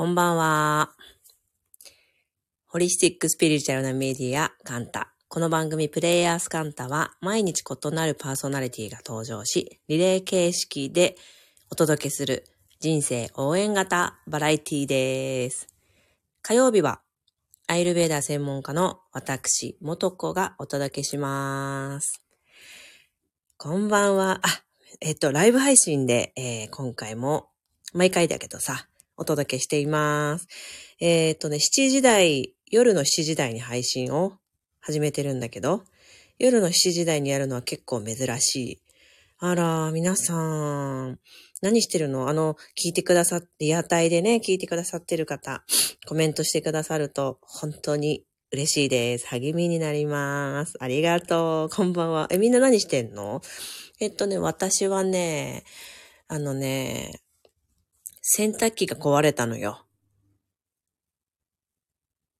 [0.00, 0.92] こんばんは。
[2.66, 5.12] ホリスティックスピリチュアルなメディア、カンタ。
[5.28, 11.16] この番組プレイヤースカンタは毎日異なるパーソナリティが登場し、リレー形式で
[11.70, 12.46] お届けする
[12.78, 15.68] 人生応援型バラエティです。
[16.40, 17.02] 火曜日は
[17.66, 22.24] アイルベーダー専門家の私、元子がお届けします。
[23.58, 24.40] こんばんは。
[24.42, 24.62] あ、
[25.02, 27.50] えっと、ライブ配信で、えー、今回も、
[27.92, 28.86] 毎回だけどさ、
[29.20, 30.48] お届けしています。
[30.98, 34.32] えっ、とね、7時台、夜の7時台に配信を
[34.80, 35.84] 始めてるんだけど、
[36.38, 38.78] 夜の7時台にやるのは結構珍しい。
[39.38, 41.18] あら、皆さん、
[41.60, 42.30] 何してるの？
[42.30, 45.64] あの、聞いてくださって、リアタイでね、聞いてくださってる方、
[46.06, 49.26] コメントしてくださると、本当に嬉しいです。
[49.26, 50.78] 励みになります。
[50.80, 51.68] ありがとう。
[51.68, 52.26] こんばんは。
[52.30, 53.42] え、みんな何してんの？
[54.00, 55.64] えっとね、私はね、
[56.26, 57.20] あのね、
[58.32, 59.84] 洗濯機が壊れたのよ。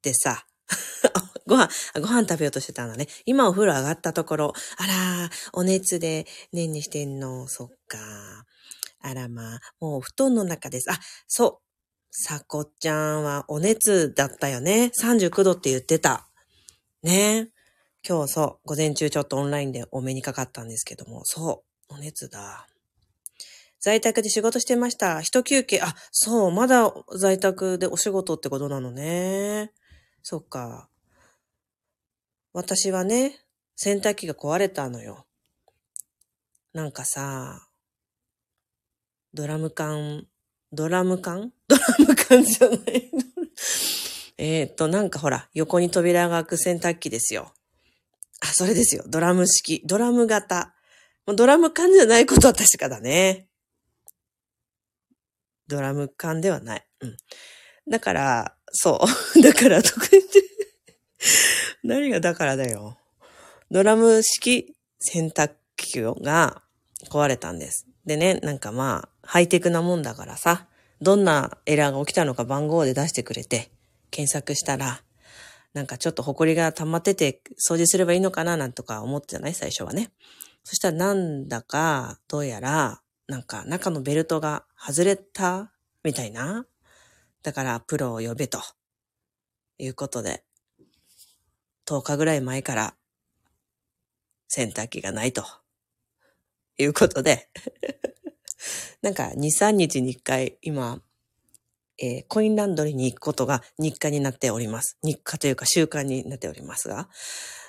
[0.02, 0.46] でさ、
[1.48, 3.08] ご飯、ご飯食べようとしてたんだね。
[3.24, 7.98] 今お風呂上がったところ、あら、お熱でねんにしてんの、そっか。
[9.00, 10.92] あらまあ、もう布団の中です。
[10.92, 11.70] あ、そう。
[12.12, 14.92] さこちゃんはお熱だったよね。
[14.96, 16.28] 39度って言ってた。
[17.02, 17.50] ね。
[18.08, 22.69] 今日そう、午前中ちょっとオンラインでお目にかかったんですけども、そう、お熱だ。
[23.80, 25.22] 在宅で仕事してました。
[25.22, 29.72] 一休憩、あ、そう、まだ在宅でお仕事ってことなのね。
[30.22, 30.88] そっか。
[32.52, 33.40] 私はね、
[33.76, 35.26] 洗濯機が壊れたのよ。
[36.74, 37.68] なんかさ、
[39.32, 40.26] ドラム缶、
[40.72, 41.52] ドラム缶？
[41.66, 43.10] ドラム缶じゃない
[44.38, 47.54] えっと、なんかほら、横に扉が開く洗濯機ですよ。
[48.40, 49.04] あ、それですよ。
[49.06, 49.82] ドラム式。
[49.86, 50.74] ドラム型。
[51.26, 53.49] ドラム缶じゃないことは確かだね。
[55.70, 56.86] ドラム缶ではない。
[57.00, 57.16] うん。
[57.88, 59.00] だから、そ
[59.36, 59.40] う。
[59.42, 60.42] だからとか言って。
[61.82, 62.98] 何がだからだよ。
[63.70, 66.62] ドラム式洗濯機が
[67.08, 67.86] 壊れたんです。
[68.04, 70.66] でね、なんかまあ、ハイテクなもんだからさ、
[71.00, 73.70] どんなエラーが起きたのか番号で出してくれて、
[74.10, 75.02] 検索したら、
[75.72, 80.10] なんかちょっと埃が溜まってて掃除すればいいのかななんとか思ってない最初はね。
[80.64, 86.66] そしたらなんだか、どうやら、なんか中のベルトが外れたみたいな？
[87.44, 88.60] だからプロを呼べと
[89.78, 90.42] いうことで、
[91.86, 92.94] 10日ぐらい前から
[94.48, 95.44] 洗濯機がないと
[96.76, 97.48] いうことで
[99.00, 101.00] なんか2、3日に1回今、
[101.98, 104.98] えー、コインランドリーに行くことが日課になっております。
[105.04, 107.08] 日課というか習慣になっておりますが、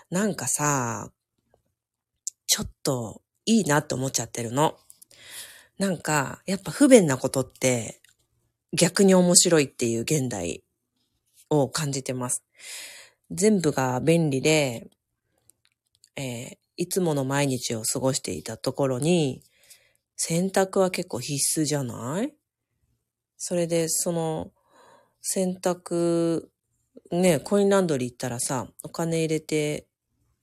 [0.10, 1.12] なんかさ、
[2.48, 4.80] ちょっといいなって思っちゃってるの。
[5.82, 8.02] なんか、やっぱ不便なことって
[8.72, 10.64] 逆に面白いっていう現代
[11.50, 12.44] を感じてます。
[13.32, 14.92] 全部が便利で、
[16.16, 19.42] えー、いつもの毎日を過ごしていたところに、
[20.18, 22.32] 洗濯は結構必須じゃない？
[23.38, 24.52] それで、その、
[25.20, 26.46] 洗濯、
[27.10, 29.88] ね、コインランドリー行ったらさ、お金入れて、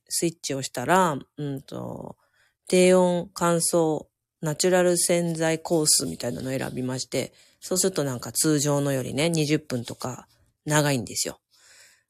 [0.09, 2.17] スイッチをしたら、うんと、
[2.67, 4.08] 低温乾燥
[4.41, 10.27] ナチュラル洗剤コースみたいなのを選びまして、そうするとなんか通常のよりね、20分とか
[10.65, 11.39] 長いんですよ。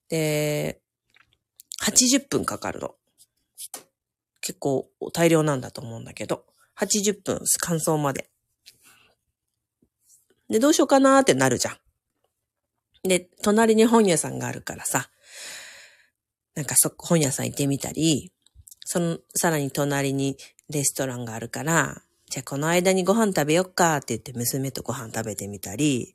[0.10, 0.80] で、
[1.82, 2.96] 80分かかるの。
[4.42, 6.46] 結構大量なんだと思うんだけど、
[6.78, 8.30] 80分乾燥まで。
[10.50, 11.78] で、どうしようかなーってなるじゃん。
[13.08, 15.10] で、隣に本屋さんがあるからさ、
[16.56, 18.32] なんかそ、本屋さん行ってみたり、
[18.86, 20.38] その、さらに隣に
[20.70, 26.14] レストランがあるから、じゃあこの間にご飯食べよっかって言って娘とご飯食べてみたり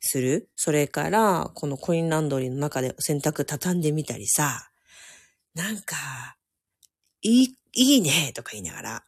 [0.00, 0.48] する？
[0.56, 4.70] それから、このコインランドリーの中で洗濯畳んでみたりさ、
[5.54, 5.96] なんか、
[7.20, 9.02] いい、いいねとか言いながらや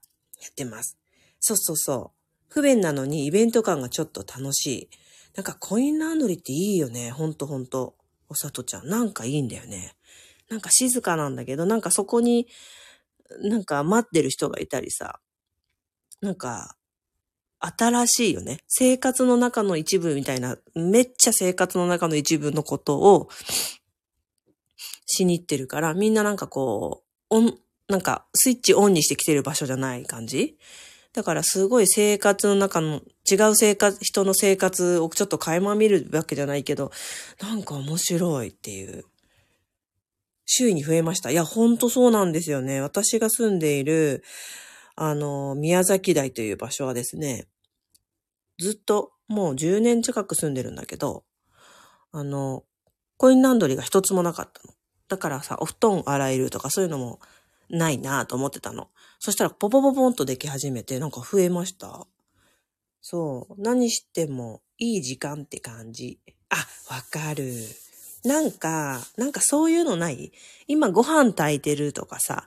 [0.50, 0.98] ってます。
[1.40, 2.18] そうそうそう。
[2.50, 4.90] 不便なのにイベント感がちょっと楽しい。
[5.34, 7.10] なんかコインランドリーっていいよね。
[7.10, 7.94] ほんとほんと。
[8.28, 8.88] おさとちゃん。
[8.88, 9.94] なんかいいんだよね。
[10.50, 12.46] なんか静かなんだけど、なんかそこに、
[13.40, 15.20] なんか待ってる人がいたりさ、
[16.22, 16.76] なんか、
[17.58, 18.58] 新しいよね。
[18.68, 23.28] 生活の中の一部みたいな、めっちゃ生活の中の一部のことを
[25.06, 27.58] しに行ってるから、みんななんかこう、オン、
[27.88, 30.56] なんかスイッチオンにしてきてる場所じゃない感じ
[31.12, 36.90] だからすごい生活の中の、違う生活、人の生活をちょっと垣間見るわけじゃないけど、
[37.40, 39.04] なんか面白いっていう。
[40.46, 41.30] 周囲に増えました。
[41.30, 42.80] いや、ほんとそうなんですよね。
[42.80, 44.24] 私が住んでいる、
[44.94, 47.46] あの、宮崎台という場所はですね、
[48.58, 51.24] ずっともう10年近く住んでるんだけど、
[52.12, 52.64] あの、
[53.16, 54.74] コインランドリーが一つもなかったの。
[55.08, 57.20] だからさ、お布団洗えるとかそういうのも
[57.70, 58.88] ないなと思ってたの。
[59.18, 62.06] そしたらポポポポンとでき始めてなんか増えました。
[63.00, 63.54] そう。
[63.58, 66.20] 何してもいい時間って感じ。
[66.50, 66.56] あ、
[66.94, 67.52] わかる。
[68.24, 70.32] なんか、なんかそういうのない？
[70.68, 72.46] 今ご飯炊いてるとかさ、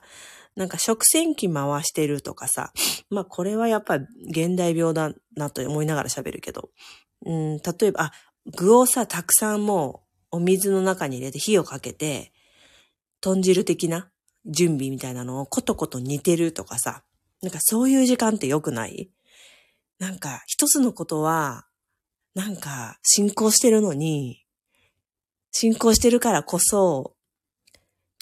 [0.56, 2.72] なんか食洗機回してるとかさ、
[3.10, 3.96] まあこれはやっぱ
[4.30, 6.70] 現代病だなと思いながら喋るけど、
[7.24, 8.12] うん、例えば、あ、
[8.56, 12.32] 具をさ、たくさんもうお水の中に入れて火をかけて、
[13.20, 14.10] 豚汁的な
[14.46, 17.02] 準備みたいなのをコトコト煮てるとかさ、
[17.42, 19.10] なんかそういう時間って良くない？
[19.98, 21.66] なんか一つのことは、
[22.34, 24.44] なんか進行してるのに、
[25.50, 27.15] 進行してるからこそ、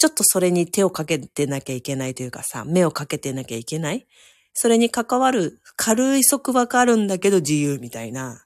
[0.05, 4.05] ちょっとそれに手をかけてなきゃいけないというかさ、目をかけてなきゃいけない？
[4.53, 8.45] それに関わる軽い束縛あるんだけど自由みたいな。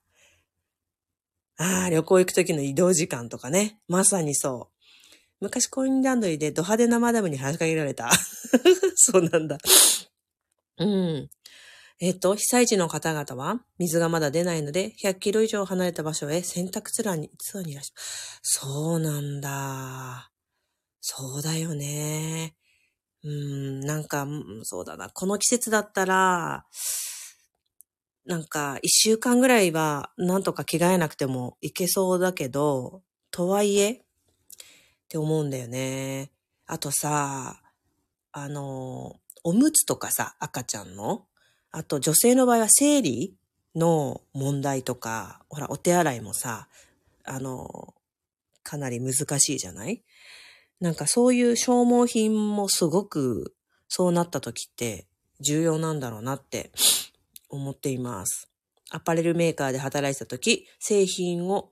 [1.57, 3.77] ああ、旅行行くときの移動時間とかね。
[3.89, 4.85] まさにそう。
[5.41, 8.09] 昔コインランドリーでド派手なマダムに話しかけられた。
[8.95, 9.57] そうなんだ。
[10.77, 11.29] うん。
[11.99, 18.01] えっ、と、被災地の方々は水がまだ出ないので、100キロ以上離れた場所へ洗濯ツアーに、ツアーにいらっしゃる。
[18.43, 20.31] そうなんだ。
[21.11, 22.53] そうだよね。
[23.23, 24.27] うん、なんか、
[24.61, 25.09] そうだな。
[25.09, 26.67] この季節だったら、
[28.25, 33.01] なんか、一週間ぐらいは、なんとか着替えなくてもいけそうだけど、
[33.31, 33.97] とはいえ、っ
[35.07, 36.31] て思うんだよね。
[36.67, 37.59] あとさ、
[38.31, 41.25] あの、おむつとかさ、赤ちゃんの、
[41.71, 43.35] あと女性の場合は生理
[43.73, 46.67] の問題とか、ほら、お手洗いもさ、
[47.23, 47.95] あの、
[48.61, 50.03] かなり難しいじゃない？
[50.79, 53.55] なんかそういう消耗品もすごく
[53.87, 55.07] そうなった時って
[55.41, 56.71] 重要なんだろうなって
[57.49, 58.49] 思っています。
[58.91, 61.71] アパレルメーカーで働いてた時、製品を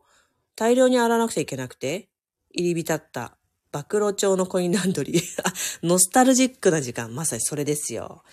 [0.55, 2.09] 大量に洗わなくちゃいけなくて、
[2.51, 3.37] 入り浸った
[3.71, 5.23] 暴露帳のコインランドリー。
[5.83, 7.13] ノスタルジックな時間。
[7.13, 8.23] まさにそれですよ。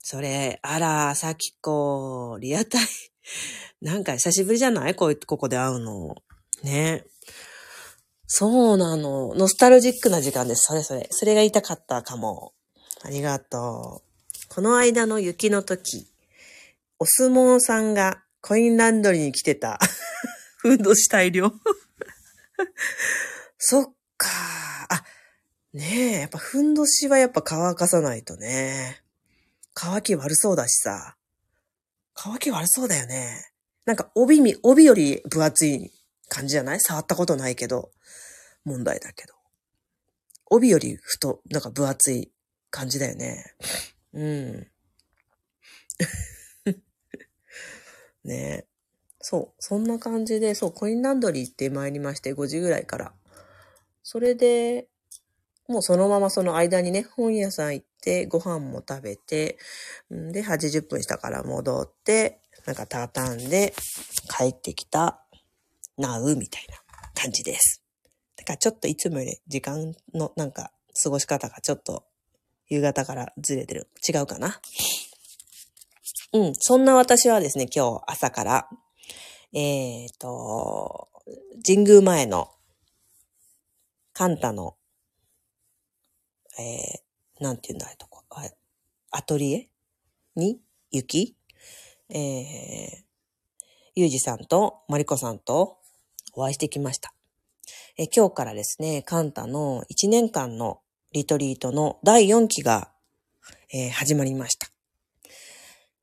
[0.00, 2.86] それ、あら、さきこ、リアタイ。
[3.80, 4.94] なんか久しぶりじゃない？
[4.94, 6.16] こういうここで会うの。
[6.62, 7.04] ね。
[8.26, 9.34] そうなの。
[9.34, 10.62] ノスタルジックな時間です。
[10.66, 11.06] それそれ。
[11.10, 12.52] それが言いたかったかも。
[13.02, 14.48] ありがとう。
[14.48, 16.06] この間の雪の時、
[16.98, 19.78] お相撲さんがコインランドリーに来てた。
[20.58, 21.50] ふんどし大量。
[23.58, 23.84] そっ
[24.16, 24.28] か。
[24.88, 25.04] あ、
[25.72, 29.02] ねえ、やっぱふんどしはやっぱ乾かさないとね。
[29.74, 31.16] 乾き悪そうだしさ。
[32.14, 33.52] 乾き悪そうだよね。
[33.84, 35.92] なんか帯み、帯より分厚い
[36.28, 36.80] 感じじゃない？
[36.80, 37.90] 触ったことないけど。
[38.66, 39.34] 問題だけど。
[40.50, 42.30] 帯より太、なんか分厚い
[42.70, 43.54] 感じだよね。
[44.12, 44.66] うん。
[48.24, 48.66] ね
[49.20, 49.62] そう。
[49.62, 53.12] そんな感じで、そう、コインランドリー行って参りまして、5時ぐらいから。
[54.02, 54.88] それで、
[55.68, 59.58] もうそのままその間にね、本屋さん行って、ご飯も食べて、
[60.14, 63.74] んで、80分したから戻って、なんか畳んで
[64.38, 65.24] 帰ってきた、
[65.96, 66.76] なう、みたいな
[67.20, 67.85] 感じです。
[68.46, 70.72] かちょっといつもより時間のなんか
[71.02, 72.04] 過ごし方がちょっと
[72.68, 73.90] 夕方からずれてる。
[74.08, 74.58] 違うかな？
[76.32, 76.54] うん。
[76.54, 78.68] そんな私はですね、今日朝から、
[79.52, 81.10] えっ、ー、と、
[81.66, 82.50] 神宮前の
[84.14, 84.76] カンタの
[86.58, 87.86] えー、なんて言うんだ、
[88.30, 88.56] あれ、
[89.10, 89.68] アトリエ
[90.36, 90.58] に？
[90.92, 91.36] 行き、
[92.08, 93.04] えー、
[93.96, 95.78] ゆうじさんとマリコさんと
[96.32, 97.12] お会いしてきました。
[97.98, 100.80] え、今日からですね、カンタの1年間の
[101.12, 102.90] リトリートの第4期が、
[103.72, 104.68] えー、始まりました。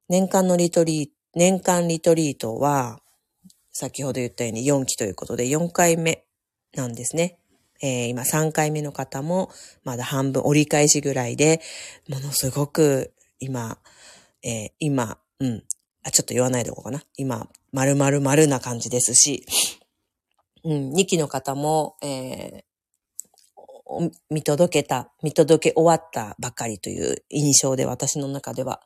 [0.09, 2.99] 年間のリトリート、年間リトリートは、
[3.71, 6.25] 先ほど言ったように4期ということで4回目
[6.75, 7.37] なんですね。
[7.79, 9.51] えー、今3回目の方も
[9.83, 11.61] まだ半分折り返しぐらいで、
[12.09, 13.77] ものすごく今、
[14.41, 15.63] えー、今、うん。
[16.03, 17.03] あ、ちょっと言わないでおこうかな。
[17.17, 19.45] 今、丸々丸な感じですし、
[20.63, 28.81] うん、2期の方も、えー、見届けた、見届け終わったばかりという印象で私の中では、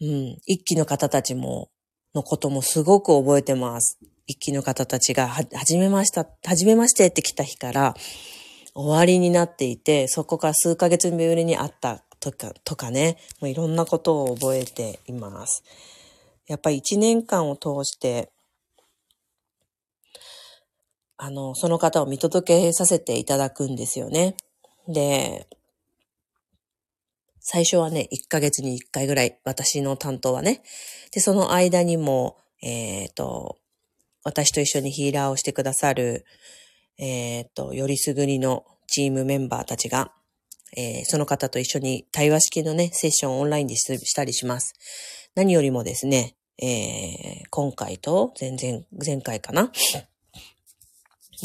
[0.00, 1.70] うん、一期の方たちも、
[2.14, 3.98] のこともすごく覚えてます。
[4.26, 7.94] 一期の方たちが、は、じめました、はじめましてって来た日から
[8.74, 15.62] 終わりになっていて、そこから数ヶ月ぶりに会ったとか、とかね、もういろんなことを覚えています。
[16.46, 18.30] やっぱり一年間を通して、
[21.22, 24.36] あの、その方を見届けさせていただくんですよね。
[24.88, 25.46] で、
[27.40, 30.62] 最初はね、1ヶ月に1回ぐらい、私の担当はね。
[31.12, 33.58] で、その間にも、えっ、ー、と、
[34.24, 36.24] 私と一緒にヒーラーをしてくださる、
[36.96, 40.12] えっ、と、よりすぐりのチームメンバーたちが、
[40.74, 44.72] えーその方と一緒に対話式のね、セッションをオンラインでししたりします。
[45.34, 49.70] 何よりもですね、えー今回と前々、前回かな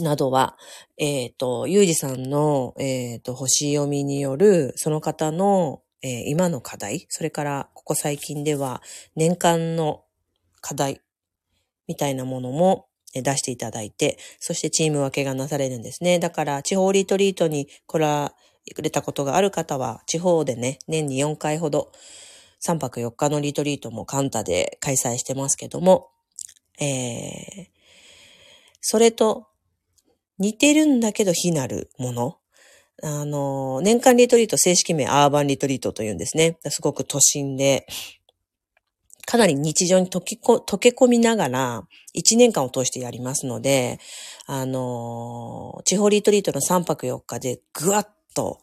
[0.03, 0.57] などは、
[0.97, 8.81] えっ、と、ゆうじさんの、えっ、と、星読みによる、その方の、えー今の課題、それから、ここ最近では、
[9.15, 10.03] 年間の
[10.61, 11.01] 課題、
[11.87, 16.19] みたいなものも出していただいて、そしてチーム分けがなされるんですね。
[16.19, 18.33] だから、地方リトリートに来ら
[18.81, 21.91] れたことがある方は、地方でね、年に4回ほど、
[22.65, 26.09] 3泊4日のリトリートもカンタで開催してますけども、
[26.79, 27.67] えー、
[28.81, 29.47] それと
[30.39, 32.37] 似てるんだけど非なるもの。
[33.03, 36.57] あの、年間リトリート正式名アーバンリトリートというんですね。
[36.69, 37.85] すごく都心で、
[39.25, 41.83] かなり日常に溶け込みながら、
[42.15, 43.99] 1年間を通してやりますので、
[44.45, 48.59] あの、地方リトリートの3泊4日でぐわっと、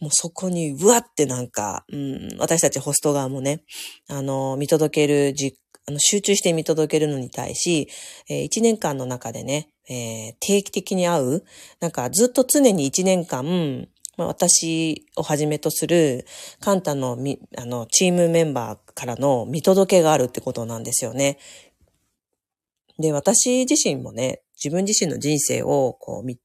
[0.00, 3.62] もうそこにうわってなんか、うん、私たちホスト側もね、
[4.08, 5.56] あの、見届けるじ、
[5.86, 7.88] あの集中して見届けるのに対し、
[8.28, 11.44] え1年間の中でね、えー定期的に会う、
[11.80, 16.26] なんかずっと常に1年間、まあ、私をはじめとする
[16.60, 21.38] カンタのみあのチームメンバーからの見届けがあるってことなんですよね。
[22.98, 26.38] で、私自身もね、自分自身の人生をこうみ、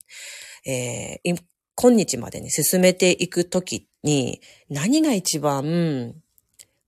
[0.65, 1.37] えー
[1.75, 6.13] 今日までに進めていくときに何が一番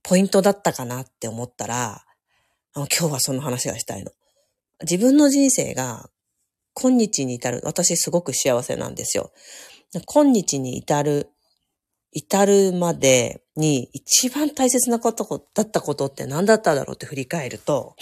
[0.04, 2.04] ポイントだったかなって思ったら、
[2.74, 4.12] 今日はその話がしたいの。
[4.82, 6.08] 自分の人生が
[6.78, 9.32] 今日に至る、私すごく幸せなんですよ。
[10.04, 11.30] 今日に至る、
[12.12, 17.96] 至るまでに一番大切なことだったことって何だっただろうって振り返ると、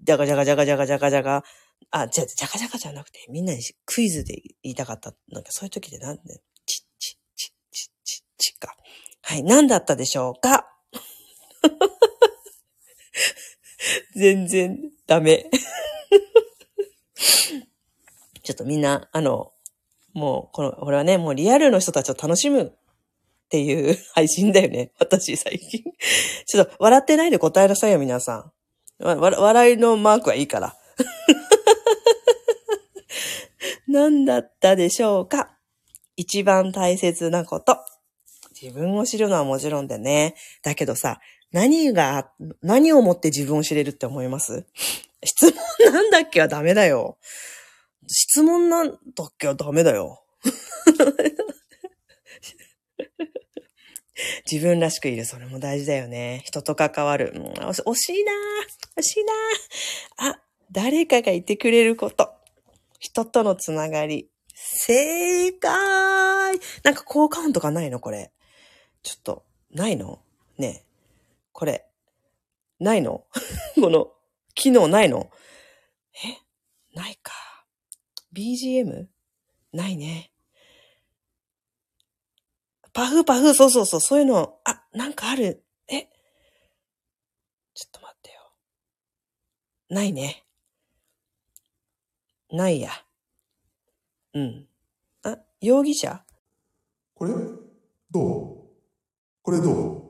[0.00, 1.44] じゃがじゃがじゃがじゃがじゃがじゃが、
[1.90, 5.12] あ、じゃ、じゃがじゃがじゃなくて、みんなにクイズで言いたかった。
[5.30, 8.76] なんかそういう時でなんで、ち、ち、ち、ち、ち、ちか。
[9.22, 10.68] はい、何だったでしょうか
[14.14, 15.50] 全然ダメ。
[18.48, 19.52] ちょっとみんな、あの、
[20.14, 22.70] もう、この、これはね、もうリアルの人たちを楽しむっ
[23.50, 24.90] ていう 配信だよね。
[24.98, 25.84] 私最近。
[26.46, 28.52] ちょっと笑ってないで答えなさいよ、皆さん。
[29.00, 30.74] 笑いのマークはいいから。
[33.86, 35.50] 何だったでしょうか？
[36.16, 37.76] 一番大切なこと。
[38.60, 40.36] 自分を知るのはもちろんでね。
[40.62, 41.20] だけどさ、
[41.52, 44.64] 何が、何をもって自分を知れるって思います？
[45.22, 47.18] 質問なんだっけはダメだよ。
[48.08, 50.24] 質問なんだっけはダメだよ。
[54.50, 56.42] 自分らしくいる、それも大事だよね。
[56.44, 57.30] 人と関わる。
[57.34, 58.32] うん、惜しいな
[58.96, 59.32] 惜しいな
[60.30, 60.40] あ、
[60.72, 62.34] 誰かがいてくれること。
[62.98, 64.28] 人とのつながり。
[64.54, 68.00] 正解なんか効果音とかないの？
[68.00, 68.32] これ。
[69.02, 70.20] ちょっと、ないの？
[70.56, 70.86] ねえ。
[71.52, 71.86] これ。
[72.80, 73.24] ないの？
[73.80, 74.12] この、
[74.54, 75.30] 機能ないの？
[76.24, 76.38] え？
[76.96, 77.32] ないか。
[78.38, 79.06] BGM?
[79.72, 80.30] ないね。
[82.92, 85.64] パフパフ、そうそうそう、そういうの、あ、なんかある。
[85.88, 86.02] え？
[87.74, 88.36] ちょっと待ってよ。
[89.90, 90.44] ないね。
[92.50, 92.90] ないや。
[94.34, 94.68] うん。
[95.24, 96.24] あ、容疑者？
[97.14, 97.32] これ？
[97.32, 98.68] どう？
[99.42, 100.02] これどう？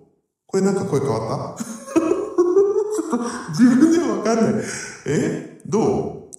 [0.46, 1.64] これなんか声変わった？
[1.64, 3.16] ちょっと
[3.50, 4.64] 自分でもわかんない。
[5.06, 5.60] え？
[5.66, 6.30] どう？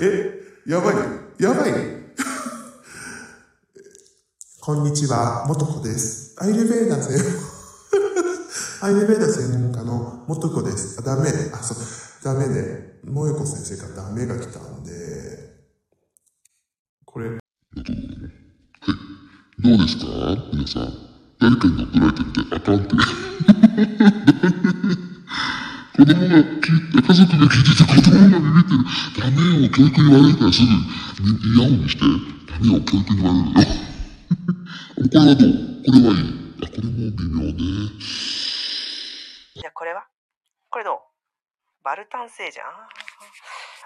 [0.00, 0.96] えやばい
[1.40, 1.72] やばい
[4.60, 6.36] こんにちは、もとこです。
[6.38, 7.18] アイルベーダー専
[8.82, 11.00] 門、アイルベーダー専門家のもとこです。
[11.00, 11.30] あ、ダメ。
[11.54, 11.78] あ、そう、
[12.22, 14.92] ダメで、萌子先生からダメが来たんで、
[17.06, 17.36] これ、ど
[19.74, 20.04] うですか？
[20.52, 20.92] 皆さん。
[21.40, 22.94] 誰かに乗っ取られてみてあかんって。
[25.98, 28.86] 子供が聞いて、家族が聞いてて子供がビビってる。
[29.18, 30.78] ダメよ、教育に悪いからすぐに
[31.42, 32.06] イヤホンにして。
[32.46, 33.58] ダメよ、教育に悪いよ。
[33.58, 35.50] これはどう
[35.82, 36.38] これはいい。
[36.62, 37.90] あ、これも微妙ね。
[39.58, 40.06] じゃあこれは？
[40.70, 40.98] これどう？
[41.82, 42.70] バルタン星じゃん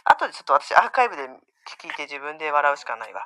[0.04, 3.24] あとでちょっと私アーカイブで聞いて自分で笑うしかないわ。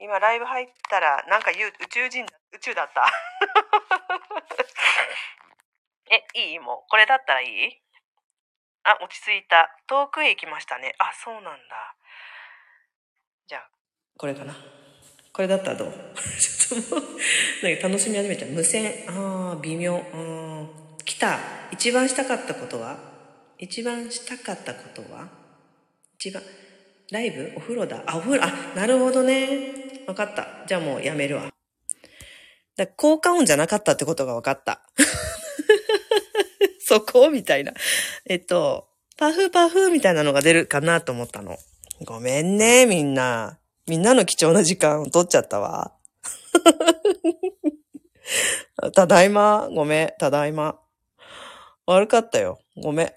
[0.00, 3.06] 今ライブ入ったらなんか言う宇宙人、宇宙だった。
[6.10, 6.58] え、いい？
[6.58, 6.90] もう。
[6.90, 7.83] これだったらいい？
[8.84, 9.70] あ、落ち着いた。
[9.86, 10.94] 遠くへ行きましたね。
[10.98, 11.50] あ、そうなんだ。
[13.48, 13.70] じゃあ、
[14.18, 14.54] これかな。
[15.32, 15.90] これだったらどう？
[16.38, 17.10] ちょっともう、
[17.62, 18.50] なんか楽しみ始めちゃう。
[18.50, 19.04] 無線。
[19.08, 19.94] ああ、微妙。
[19.94, 20.96] うん。
[21.04, 21.38] 来た。
[21.72, 22.98] 一番したかったことは？
[23.58, 25.28] 一番したかったことは？
[26.14, 26.42] 一番、
[27.10, 27.52] ライブ？
[27.56, 28.02] お風呂だ。
[28.06, 30.04] あ、お風呂、あ、なるほどね。
[30.06, 30.66] わかった。
[30.66, 31.50] じゃあもうやめるわ。
[32.76, 34.82] だ効果音じゃなかったってことがわかった。
[36.80, 37.30] そこ？
[37.30, 37.72] みたいな。
[38.26, 41.56] えっと、パフパフみたいなのが出るかなと思ったの。
[42.04, 43.58] ごめんね、みんな。
[43.86, 45.92] みんなの貴重な時間を取っちゃったわ。
[48.94, 49.68] ただいま。
[49.72, 50.12] ごめん。
[50.18, 50.80] ただいま。
[51.86, 52.60] 悪かったよ。
[52.76, 53.12] ごめん。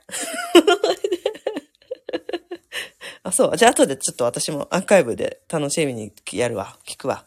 [3.23, 3.57] あ、そう。
[3.57, 6.77] じゃあ後でちょっと私もアーカイブで楽しみにやるわ。
[6.85, 7.25] 聞くわ。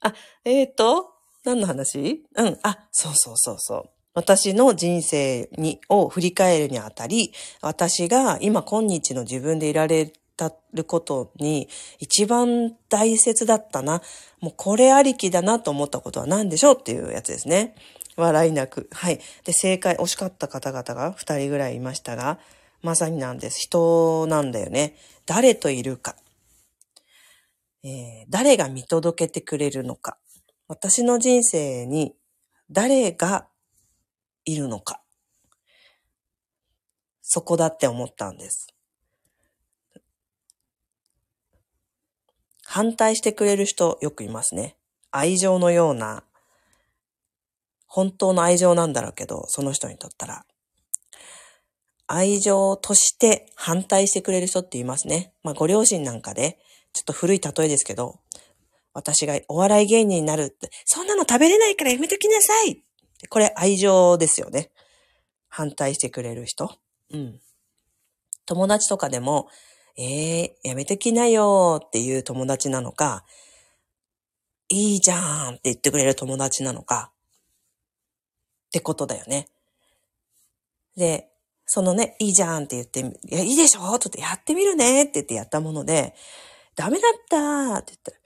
[0.00, 1.11] あ、えっ、ー、と、
[1.44, 2.24] 何の話？
[2.36, 2.58] うん。
[2.62, 3.90] あ、そうそうそうそう。
[4.14, 11.68] 私の人生に、を振り返るにあたり、私が今今日の自分でいられたることに
[11.98, 14.02] 一番大切だったな。
[14.40, 17.74] もうこれありきだなと思ったことは何でしょうっていうやつですね。
[18.16, 18.88] 笑いなく。
[18.92, 19.20] はい。
[19.44, 22.38] で、正解、惜しかった方々が二人ぐらいいましたが、
[22.82, 23.60] まさになんです。
[23.60, 24.96] 人なんだよね。
[25.24, 26.16] 誰といるか。
[27.84, 30.18] えー、誰が見届けてくれるのか。
[30.68, 32.14] 私の人生に
[32.70, 33.48] 誰が
[34.44, 35.02] いるのか。
[37.20, 38.68] そこだって思ったんです。
[42.64, 44.76] 反対してくれる人よくいますね。
[45.10, 46.24] 愛情のような、
[47.86, 50.46] 本当の愛情なんだろうけど、その人にとったら。
[52.06, 55.34] 愛情として反対してくれる人って言いますね。
[55.42, 56.58] まあご両親なんかで、
[56.92, 58.20] ちょっと古い例えですけど、
[58.94, 62.82] 私がお笑い芸人になるって、そんなの食べれないからやめときなさい
[63.28, 64.70] これ愛情ですよね。
[65.48, 66.76] 反対してくれる人。
[67.12, 67.40] うん。
[68.46, 69.48] 友達とかでも、
[69.96, 73.24] ええー、やめときなよっていう友達なのか、
[74.68, 77.12] いいじゃんって言ってくれる友達なのか、
[78.68, 79.48] ってことだよね。
[80.96, 81.28] で、
[81.66, 86.14] そのね、いいじゃんって言って、いや、いいでしょちょっとやってみるねって言ってやったもので、
[86.74, 88.16] ダメだったって言ったら、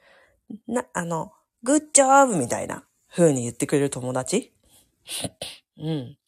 [0.67, 1.33] な、あの、
[1.63, 4.53] グッジョブみたいな風に言ってくれる友達？
[5.79, 6.19] うん。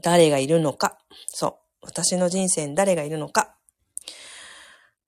[0.00, 0.98] 誰がいるのか？
[1.26, 1.86] そう。
[1.86, 3.54] 私の人生に誰がいるのか？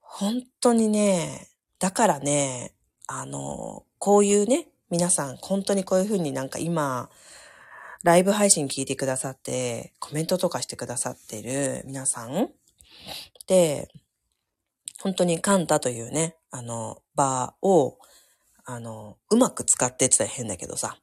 [0.00, 2.74] 本当にね、だからね、
[3.06, 7.10] あの、こういうね、皆さん、本当にこういう風になんか今、
[8.02, 12.50] ライブ配信聞いてくださって、コメントとかしてくださってる皆さん？
[13.46, 13.88] で、
[15.00, 17.98] 本当にカンタというね、あの、場を、
[18.70, 20.98] あの、うまく使ってって言ったら変だけどさ、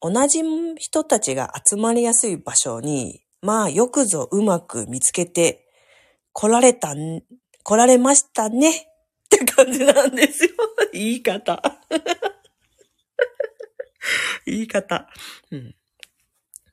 [0.00, 0.44] 同じ
[0.76, 5.66] 人たちが集まりやすい場所に、まあよくぞうまく見つけて
[6.32, 7.22] 来られたん、
[7.64, 8.72] 来られましたねっ
[9.28, 10.50] て感じなんですよ。
[10.94, 11.60] 言い方。
[14.46, 15.10] 言い方。
[15.50, 15.74] うん。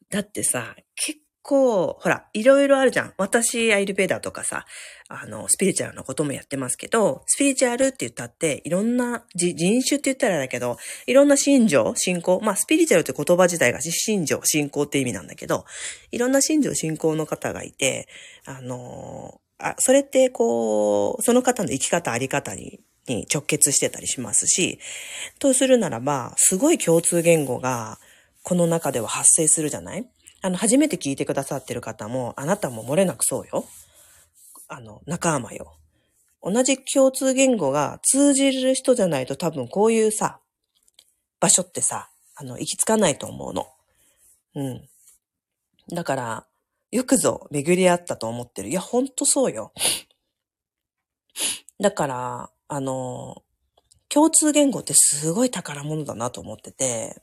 [0.09, 3.13] だってさ、結構、ほら、いろいろあるじゃん。
[3.17, 4.65] 私、アイルベーダーとかさ、
[5.07, 9.55] あの、スピリチュアルのこともやってますけど、スピリチュアルって言ったって、いろんな、人
[9.87, 15.65] 種って言ったらだけど、いろんな信条、信仰、まあ、スピリチュアルって言葉自体が信条、信仰って意味なんだけど、
[16.11, 18.07] いろんな信条、信仰の方がいて、
[18.45, 24.79] あの、あ、それってこう、その方の生き方、あり方に、に直結してたりしますし、
[25.37, 27.99] とするならば、すごい共通言語が、
[28.41, 30.07] この中では発生するじゃない？
[30.45, 33.65] あの、初めて聞いてくださってる方も、あなたも漏れなくそうよ。
[34.67, 35.73] あの、仲間よ。
[36.43, 40.39] 同じ共通言語が通じる人じゃないと多分こういうさ、
[41.39, 43.65] 場所ってさ、あの、行き着かないと思うの。
[44.53, 44.87] うん。
[45.91, 46.45] だから、
[46.91, 48.69] よくぞ巡り合ったと思ってる。
[48.69, 49.73] いや、ほんとそうよ。
[51.81, 53.41] だから、あの、
[54.09, 57.19] 共通言語ってすごい宝物だなと思ってて、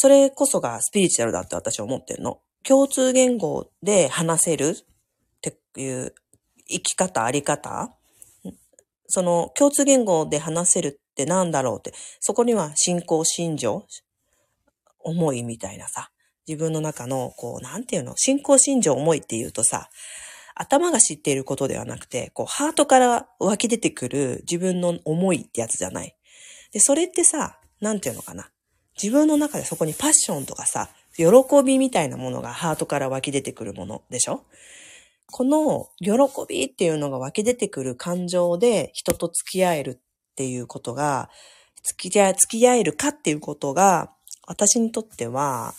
[0.00, 2.38] それこそがスピリチュアルだって私は思ってるの。
[2.62, 4.84] 共通言語で話せるっ
[5.40, 6.14] ていう
[6.68, 7.92] 生き方、あり方？
[9.08, 13.86] その共通言語で話せるってなんだろうって、そこには信仰、信条、
[15.00, 16.12] 思いみたいなさ、
[16.46, 19.88] 自分の中の、こう、なんていうの、信仰、信条、思いっていうとさ、
[20.54, 26.14] 頭が知っていることではなくて、こう、ハートから湧き出てくる自分の思いってやつじゃない。
[26.72, 28.50] で、それってさ、なんていうのかな？
[29.00, 31.26] 自分の中でそこにパッションとかさ、喜
[31.64, 34.44] びみたいなものがハートから湧き出てくるものでしょ？
[35.30, 36.12] この喜
[36.48, 41.28] びっていうのが湧き出てくる感情で人と付き合えるっていうことが、
[41.82, 44.10] 付き合え、付き合えるかっていうことが、
[44.46, 45.74] 私にとっては、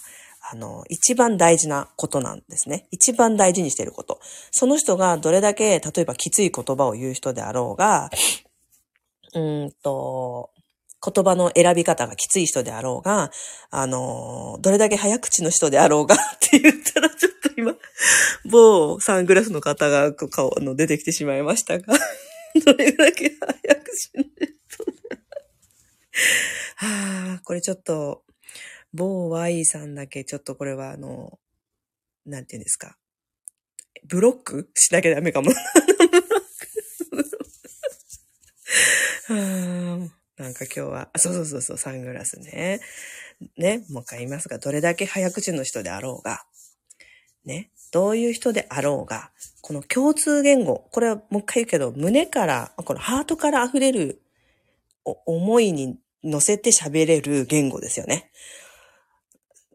[0.52, 2.88] あの、一番大事なことなんですね。
[2.92, 4.20] 一番大事にしてること。
[4.52, 8.10] その人がどれだけ、例えばきつい言葉を言う人であろうが、
[9.34, 10.52] うんと、
[11.04, 13.32] 言葉の選び方がきつい人であろうが、
[13.72, 17.76] あの、どれだけ早口の人であろうがって言ったらちょっと今
[18.46, 21.98] 某サングラスの方が顔の出てきてしまいましたが、
[22.66, 24.86] どれだけ早く死んでると。
[26.76, 28.24] はあ、これちょっと、
[28.94, 31.40] 某 Y さんだけちょっとこれはあの、
[32.26, 32.98] なんていうんですか。
[34.06, 35.52] ブロックしなきゃダメかも。
[39.28, 42.80] はあなんか今日は、あそうそうそうそう、サングラスね。
[43.58, 46.46] ね、もう一回言いますが、どれだけ早口の人であろうが、
[47.44, 54.22] ね、どういう人であろうが、この共通言語、これはもう一回言うけど、胸から、このハートから溢れる
[55.04, 58.32] 思いに乗せて喋れる言語ですよね。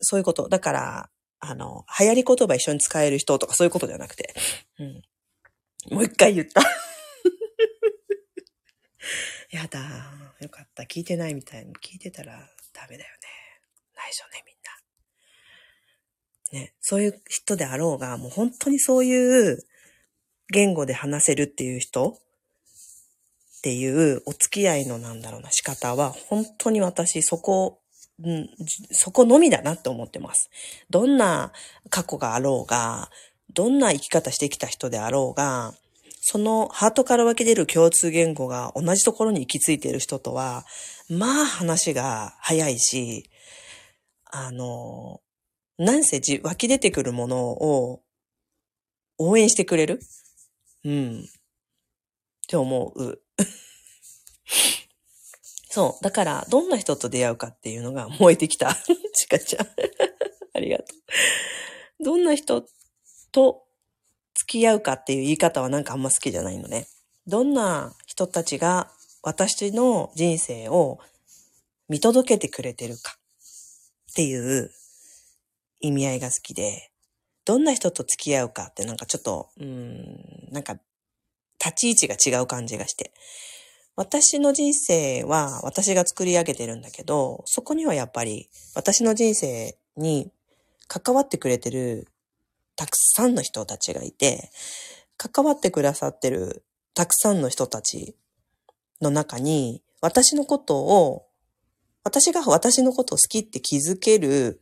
[0.01, 0.49] そういうこと。
[0.49, 4.35] だから、あの、流行り言葉一緒に使える人とかそういうことじゃなくて。
[4.79, 5.03] うん。
[5.95, 6.63] もう一回言った。
[9.51, 10.24] やだ。
[10.41, 10.85] よかった。
[10.85, 11.73] 聞いてないみたいに。
[11.75, 12.33] 聞いてたら
[12.73, 13.35] ダメだよね。
[13.97, 14.57] 内緒ね、みん
[16.61, 16.65] な。
[16.67, 16.75] ね。
[16.81, 19.59] そういう人であろうが、もう本当にそういう
[20.51, 22.19] 言語で話せるっていう人
[23.59, 27.81] っていうお付き合いのなんだろうな仕方は、本当に私そこ、
[28.23, 28.49] うん、
[28.93, 30.51] そこのみだなって思ってます。
[30.91, 31.53] どんな
[31.89, 33.11] 過去があろうが、
[33.55, 35.75] どんな生き方してきた人であろうが、
[36.27, 40.65] そのハートから湧き出る共通言語が同じところに行き着いている人とは、
[41.11, 43.29] まあ話が早いし、
[44.25, 45.21] あの、
[45.77, 48.03] なんせじ湧き出てくるものを
[49.19, 50.01] 応援してくれる？
[50.87, 51.21] うん。
[51.21, 51.23] っ
[52.49, 53.21] て思う。
[55.69, 56.05] そう。
[56.05, 58.75] だから、どんな人と出会うかっていうのが燃えてきた。
[59.13, 59.67] ちかちゃん。
[60.57, 60.85] ありがと
[62.01, 62.03] う。
[62.03, 62.65] どんな人
[63.31, 63.67] と
[64.35, 66.87] 付き合うかっていう言い方はなんかあんま好きじゃないのね。
[67.27, 68.91] どんな人たちが
[69.23, 70.99] 私の人生を
[71.89, 73.17] 見届けてくれてるか
[74.13, 74.71] っていう
[75.81, 76.91] 意味合いが好きで、
[77.45, 80.79] どんな人と付き合うかってなんかちょっと、うん、なんか
[81.59, 83.13] 立ち位置が違う感じがして。
[83.97, 90.31] 私の人生は私が作り上げてるんだけど、そこにはやっぱり私の人生に
[90.89, 92.09] 関わってくれてる
[92.77, 94.51] たくさんの人たちがいて、
[95.17, 98.17] 関わってくださってるたくさんの人たち
[99.01, 101.27] の中に、私のことを、
[102.03, 104.61] 私が私のことを好きって気づける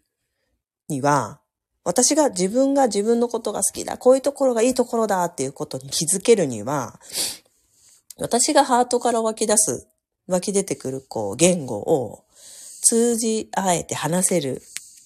[0.89, 1.41] には、
[1.85, 7.01] 私が自分が自分のことが好きだ、こういうところがいいところだっていうことに気づけるには、
[8.19, 9.89] 私がハートから湧き出す、
[10.29, 12.25] 湧き出てくるこう言語を
[12.83, 14.63] 通じ合えて話せる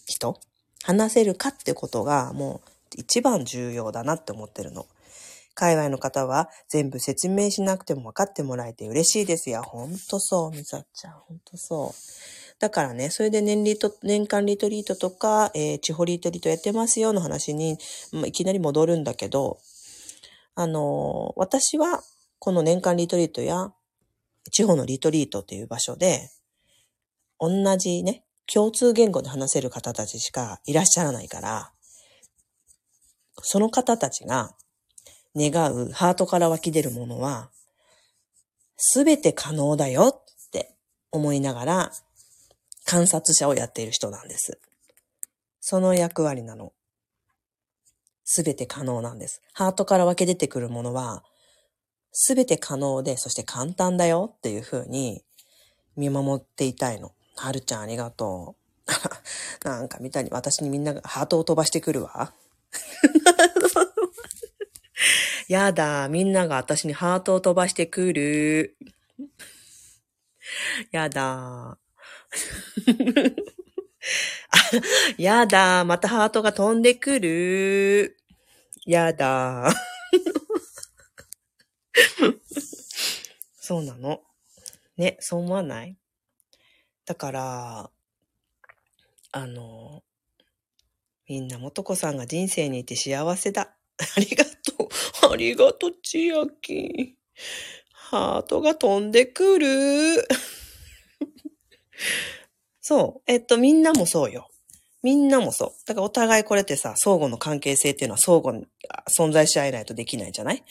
[0.07, 0.39] 人、
[0.83, 4.87] 話せるかってことがもう一番重要だなって思ってるの。
[5.55, 9.63] 海外の方は全部説明しなくても分かってもらえて嬉しいですよ。
[9.63, 11.13] ほんとそう、みさちゃん。
[11.15, 12.57] ほんとそう。
[12.59, 17.79] だからね、それで年リト、年間リトリートとか、えー地方リトリートやってますよの話に、
[18.13, 19.59] まあいきなり戻るんだけど、
[20.55, 22.03] あのー私は
[22.39, 23.73] この年間リトリートや
[24.51, 26.31] 地方のリトリートっていう場所で、
[27.39, 31.73] 同じね、共通言語で話せる方たちしかいらっしゃらないから、
[33.43, 34.55] その方たちが
[35.37, 37.51] 願うハートから湧き出るものは、
[38.77, 40.75] すべて可能だよって
[41.11, 41.93] 思いながら
[42.85, 44.59] 観察者をやっている人なんです。
[45.61, 46.73] その役割なの。
[48.25, 49.43] すべて可能なんです。
[49.53, 51.25] ハートから湧き出てくるものは、
[52.13, 55.23] すべて可能で、そして簡単だよっていう風に
[55.97, 57.13] 見守っていたいの。
[57.37, 59.67] はるちゃんありがとう。
[59.69, 62.33] なんかみたいに私にみんながハートを飛ばしてくるわ。
[65.49, 68.77] やだ、みんなが私にハートを飛ばしてくる。
[70.91, 71.79] やだ。
[75.19, 78.17] やだ、またハートが飛んでくる。
[78.87, 79.73] やだ。
[83.59, 84.23] そうなの。
[84.97, 85.97] ね、そう思わない？
[87.05, 87.91] だから、
[89.33, 90.03] あの、
[91.29, 93.75] みんなもとこさんが人生にいて幸せだ。
[94.17, 95.33] ありがとう。
[95.33, 97.17] ありがとう、ちあき。
[97.93, 99.67] ハートが飛んでくる。
[102.81, 103.23] そう。
[103.27, 104.49] えっと、みんなもそうよ。
[105.03, 105.73] みんなもそう。
[105.87, 108.67] だからお互いこれってさ、相互の関係性っていうのは相互に
[109.09, 110.63] 存在し合えないとできないじゃない？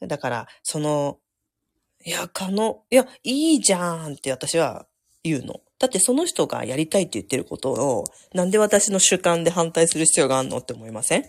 [0.00, 1.18] だから、その、
[2.04, 4.86] いや、可能、いや、いいじゃんって私は
[5.22, 5.60] 言うの。
[5.80, 11.24] だってその人がやりたいって言ってることを、なんで私の主観で反対する必要があるのって思いません？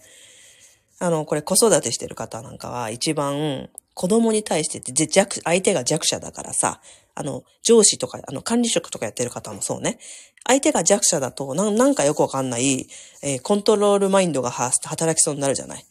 [0.99, 6.81] あの、これ子育てしてる方なんかは一番子供に対してって弱、相手が弱者だからさ、
[7.15, 9.97] あの、上司とか、あの、管理職とかやってる方もそうね。
[10.45, 12.87] 相手が弱者だと、なんかよくわかんない、
[13.23, 15.85] えーコントロールマインドが働きそうになるじゃない。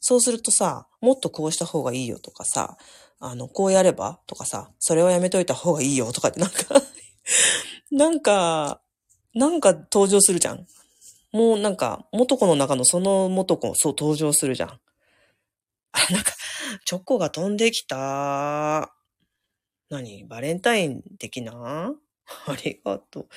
[0.00, 2.78] そうするとさ、もっとこうした方がいいよとかさ、
[3.20, 6.56] あの、こうやればとかさ、それはやめといた方がいいよとかってなんか
[7.90, 8.80] なんか、
[9.34, 10.66] なんか登場するじゃん。
[11.32, 14.70] もうなんか、元子の中のその元子、そう登場するじゃん。
[14.70, 14.78] あ、
[16.10, 16.32] なんか、
[16.84, 18.94] チョコが飛んできた。
[19.90, 20.24] 何？
[20.24, 21.94] バレンタイン的な？
[22.46, 23.28] ありがと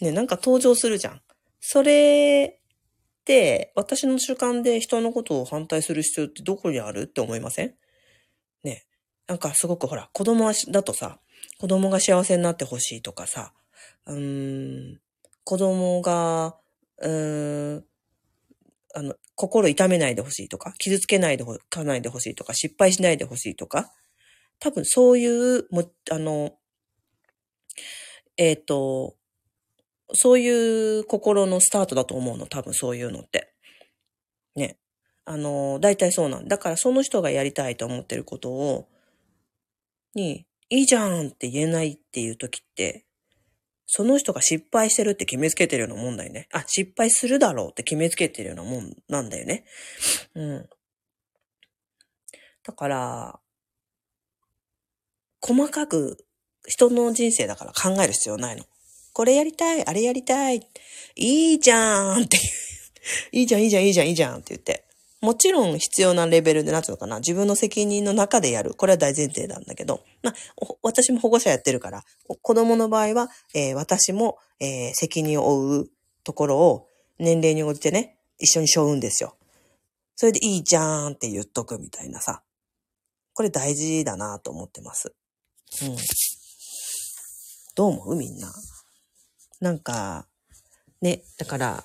[0.00, 0.04] う。
[0.04, 1.22] ね、なんか登場するじゃん。
[1.60, 7.02] それって、私の主観で人のことを反対する必要ってどこにある？
[7.02, 7.74] って思いません？
[8.64, 8.86] ね。
[9.26, 11.20] なんかすごくほら、子供だとさ、
[11.60, 13.52] 子供が幸せになってほしいとかさ、
[14.06, 14.98] うーん、
[15.44, 16.56] 子供が、
[17.02, 17.84] うーん、
[18.94, 23.92] あの、心痛めないでほしいとか、傷つけないでほかないでほしいとか、失敗しないでほしいとか、
[24.58, 25.26] 多分そうい
[25.58, 26.54] う、も、あの、
[28.38, 29.16] えっ、と、
[30.14, 33.52] そういう心のスタートだと思うの、多分そういうのって。
[34.56, 34.78] ね。
[35.26, 36.56] あの、大体そうなんだ。
[36.56, 38.88] だからその人がやりたいと思ってることを、
[40.14, 43.04] に、いいじゃんって言えないっていう時って、
[43.86, 46.48] その人が失敗してるって決めつけてるようなもんだよね。
[46.52, 49.64] あ、失敗するだろうって決めつけてるようなもんなんだよね。
[50.34, 50.68] うん。
[52.62, 53.40] だから、
[55.40, 56.24] 細かく
[56.68, 58.64] 人の人生だから考える必要ないの。
[59.12, 60.60] これやりたい、あれやりたい、
[61.16, 62.42] いいじゃんっていう。
[63.32, 64.84] いいじゃん、いいじゃん、いいじゃん、いいじゃんって言って。
[65.20, 68.74] もちろん必要なレベルで、なんつうのかな、自分の責任の中でやる。
[68.74, 70.34] これは大前提なんだけど、まあ、
[70.82, 72.04] 私も保護者やってるから、
[72.42, 75.90] 子供の場合は、えー私も、えー責任を負う
[76.24, 79.36] ところを年齢に応じてね、一緒に背負うんですよ。
[80.16, 82.42] それでいいじゃーんって言っとくみたいなさ。
[83.32, 85.14] これ大事だなと思ってます。
[85.82, 85.96] うん。
[87.74, 88.16] どう思う？
[88.16, 88.52] みんな。
[89.60, 90.26] なんか、
[91.00, 91.84] ね、だから、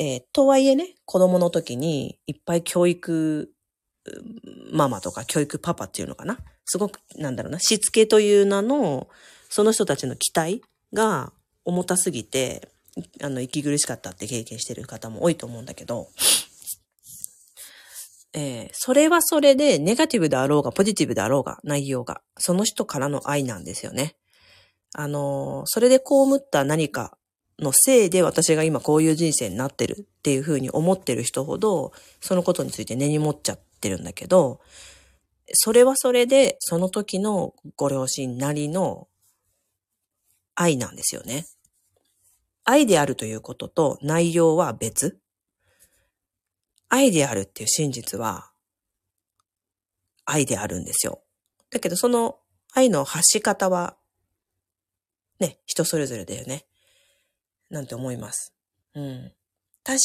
[0.00, 3.50] えーとはいえね、子供の時にいっぱい教育
[4.72, 6.38] ママとか教育パパっていうのかな？
[6.64, 9.08] すごく、なんだろうな、しつけという名の、
[9.50, 11.32] その人たちの期待が
[11.64, 12.68] 重たすぎて、
[13.20, 16.08] あの、息苦しかったって経験してる方も多いと思うんだけど、
[18.34, 24.14] えーそれはそれでネガティブであろうがポジティブであろうが内容が、その人からの愛なんですよね。
[24.94, 26.02] あのーそれで被
[26.36, 27.17] った何か
[27.58, 34.60] のせいで私が今こういう人生になってるっていうふうに思ってる人ほど、そのことについて根に持っちゃってるんだけど、
[35.52, 39.08] それはそれでその時のご両親なりの
[40.54, 41.46] 愛なんですよね。
[42.64, 45.18] 愛であるということと内容は別。
[46.90, 48.50] 愛であるっていう真実は
[50.24, 51.22] 愛であるんですよ。
[51.70, 52.38] だけどその
[52.72, 53.96] 愛の発し方は
[55.40, 56.66] ね、人それぞれだよね。
[57.70, 58.54] なんて思います。
[58.94, 59.32] うん。
[59.84, 59.98] 確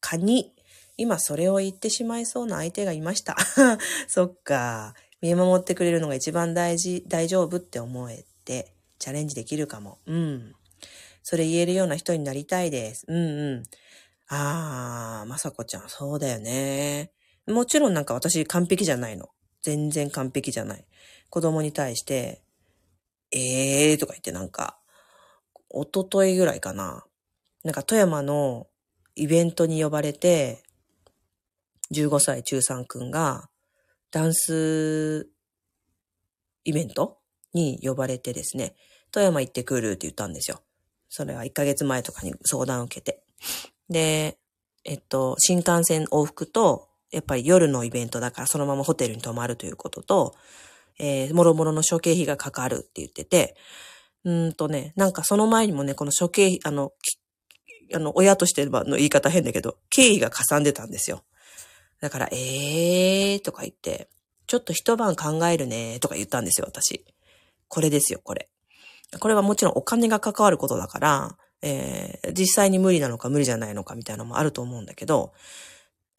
[0.00, 0.54] かに、
[0.96, 3.36] 今それを言ってしまいそうな相手がいました。
[4.08, 4.94] そっか。
[5.20, 9.98] 見守ってくれるのが一番大事、大丈夫って思えて、チャレンジできるかも。
[10.06, 10.54] うん。
[11.22, 13.04] それ言えるような人になりたいです。
[13.06, 13.62] うんうん。
[14.28, 17.12] あー、まさこちゃん、そうだよね。
[17.46, 19.28] もちろんなんか私完璧じゃないの。
[19.62, 20.84] 全然完璧じゃない。
[21.28, 22.42] 子供に対して、
[23.32, 24.79] えーとか言ってなんか、
[25.72, 27.04] 一昨日ぐらいかな。
[27.64, 28.66] なんか富山の
[29.14, 30.62] イベントに呼ばれて、
[31.92, 33.48] 15歳中3くんが
[34.10, 35.28] ダンス
[36.64, 37.18] イベント
[37.52, 38.74] に呼ばれてですね、
[39.10, 40.60] 富山行ってくるって言ったんですよ。
[41.08, 43.22] それは1ヶ月前とかに相談を受けて。
[43.88, 44.38] で、
[44.84, 50.34] えっと、新幹線往復と、やっぱり夜のイベントだからそのままホテルに泊まるということと、
[51.00, 53.56] えー、もろもろの諸経費がかかるって言ってて、
[54.24, 56.92] うんとね、なんかその前にもね、この諸経費、あの、
[57.94, 61.24] あの、親としての言い方変だけど、経費がかさんでたんですよ。
[62.00, 64.08] だから、えーとか言って、
[64.46, 67.04] ちょっと一晩考えるねとか言ったんですよ、私。
[67.68, 68.48] これですよ、これ。
[69.18, 75.32] これはもちろんお金が関わることだから、えー実際に無理なのか無理じゃないのかみたいなのもあると思うんだけど、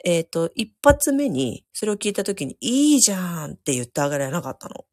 [0.03, 4.85] えっ、と、一発目にそれを聞いたときに、いいじゃんって言ってあげられなかったの。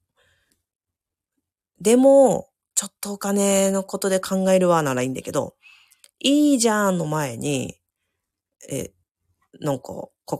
[1.80, 2.47] でも、
[2.78, 5.56] ちょっとお金のことで考えるわならいいんだけど、
[6.20, 7.74] いいじゃんの前に、
[8.70, 8.92] え、
[9.58, 10.38] なんか、か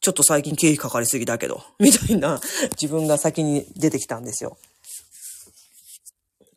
[0.00, 2.40] ちょっと最近経費かかりすぎだけど、 みたいな
[2.72, 4.58] 自分が先に出てきたんですよ。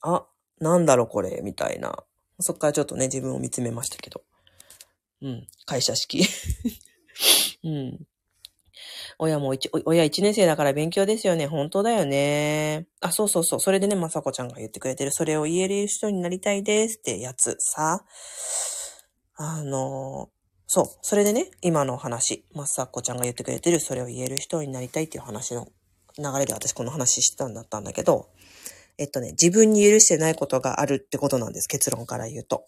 [0.02, 0.26] あ、
[0.58, 2.04] なんだろこれ、みたいな。
[2.40, 4.24] そっからちょっとね、自分を見つめましたけど。
[5.22, 6.26] うん、会社式。
[7.64, 8.08] うん。
[9.20, 11.48] 親も一、親一年生だから勉強ですよね。
[11.48, 12.88] 本当だよね。
[13.02, 13.60] あ、そうそうそう。
[13.60, 15.12] それでね、まさこちゃんが言ってくれてる。
[15.12, 18.06] それを言える人になりたいですってやつさ。
[19.36, 20.30] あの、
[20.68, 20.86] そう。
[21.02, 25.68] それでね、今の話、まさこちゃんが言ってくれてる、それを言える人になりたいっていう話の
[26.18, 28.30] 流れで私この話してたんだったんだけど、
[28.98, 31.68] えっとね、自分に許してないことがあるってことなんです。
[31.68, 32.66] 結論から言うと。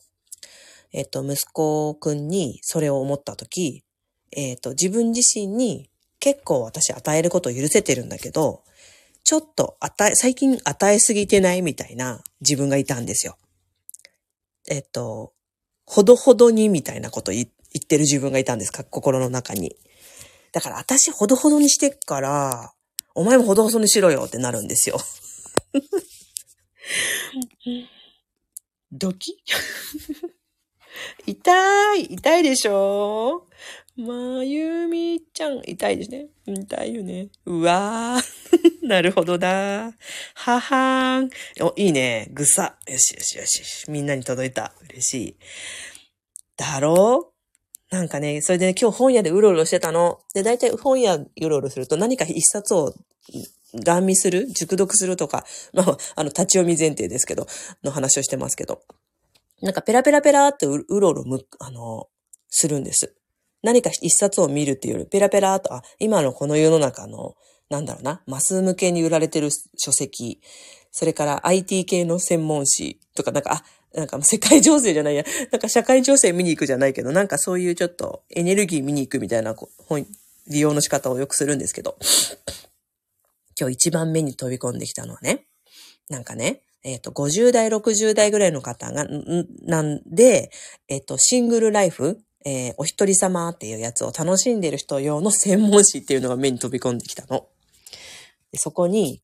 [0.92, 3.84] えっと、息子くんにそれを思ったとき、
[4.32, 8.64] えっと、自分自身に結構私与えることを許せてるんだけど、
[9.24, 13.38] ちょっと与え、最近与えすぎてないみたいな自分がいたんですよ。
[14.70, 15.34] えっと、
[15.86, 19.76] ほどほどにみたいなこと言ってる自分がいたんですか心の中に。
[20.52, 22.74] だから私ほどほどにしてっから、
[23.16, 25.00] お前もほどほどにしろよってなるんですよ。
[28.92, 29.38] ドキ
[31.28, 33.46] 痛い痛いでしょ？
[34.00, 36.28] まゆみちゃん、痛いですね。
[36.48, 37.28] 痛いよね。
[37.46, 38.88] うわー。
[38.88, 39.92] なるほどだ。
[40.36, 41.30] ははーん。
[41.62, 42.30] お、いいね。
[42.32, 42.78] ぐさ。
[42.88, 43.92] よしよしよし。
[43.92, 44.74] みんなに届いた。
[44.90, 45.38] 嬉しい。
[46.56, 47.34] だろ？
[47.92, 50.22] うなんかね、それで、ね、今日本屋でうろうろしてたの。
[50.34, 52.94] で、大体本屋うろうろすると何か一冊を
[53.84, 54.48] ガン見する？
[54.48, 57.48] 熟読するとか、まあ、あの、立ち読み前提ですけど、
[57.84, 58.82] の話をしてますけど。
[59.62, 62.08] なんかペラペラペラってううろうろむ、あの、
[62.50, 63.14] するんです。
[63.62, 67.36] 何か一冊を見るっていうより、ペラペラと、あ、今のこの世の中の、
[67.70, 70.42] なんだろうな、マス向けに売られてる書籍、
[70.92, 80.06] それから IT 系の専門誌とか、なんか、あ、なんか世界情勢じゃないや、 なんか社会情勢見に行くじゃないけど、なんかそういうちょっとエネルギー見に行くみたいな本、
[80.48, 81.98] 利用の仕方をよくするんですけど、
[83.60, 85.46] 今日一番目に飛び込んできたのはね、
[86.10, 89.06] なんかね、えっ、と、50代、60代ぐらいの方が、
[89.64, 90.50] なんで、
[90.88, 97.48] えっ、と、シングルライフ、えー、お一人様っていうやつを楽しんでる人用の専門誌っていうのが目に飛び込んできたの。
[98.56, 99.22] そこに、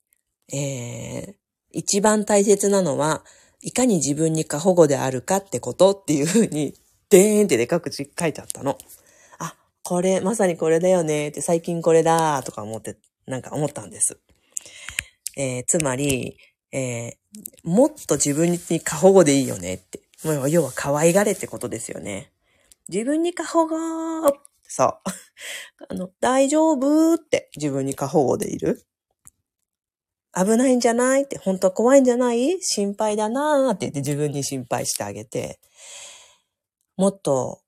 [0.53, 1.33] えー、
[1.71, 3.23] 一番大切なのは、
[3.61, 6.75] いかに自分に過保護であるかってことっていうふうに、
[7.09, 8.77] でーんってでかく書いてあったの。
[9.39, 14.19] あ、これ、まさにこれだよねって最近これだとか思って、なんか思ったんです。
[15.37, 16.37] えー、つまり、
[16.71, 17.13] えー、
[17.63, 20.01] もっと自分に過保護でいいよねって。
[20.49, 22.31] 要は可愛がれってことですよね。
[22.89, 23.77] 自分に過保護
[24.67, 24.97] そう。
[25.89, 28.85] あの、大丈夫って自分に過保護でいる。
[30.37, 32.57] 危ないんじゃないって、本当は怖いんじゃない？
[32.61, 35.59] 心配だなーって言って自分に心配してあげて、
[36.97, 37.61] もっと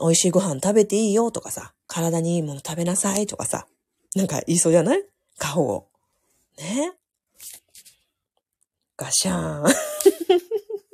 [0.00, 3.66] 美味しいご飯食べていいよとかさ、体にいいもの食べなさいとかさ、
[4.14, 5.04] なんか言いそうじゃない？
[5.38, 5.88] 過保護。
[6.58, 6.92] ね
[8.96, 9.74] ガシャーン。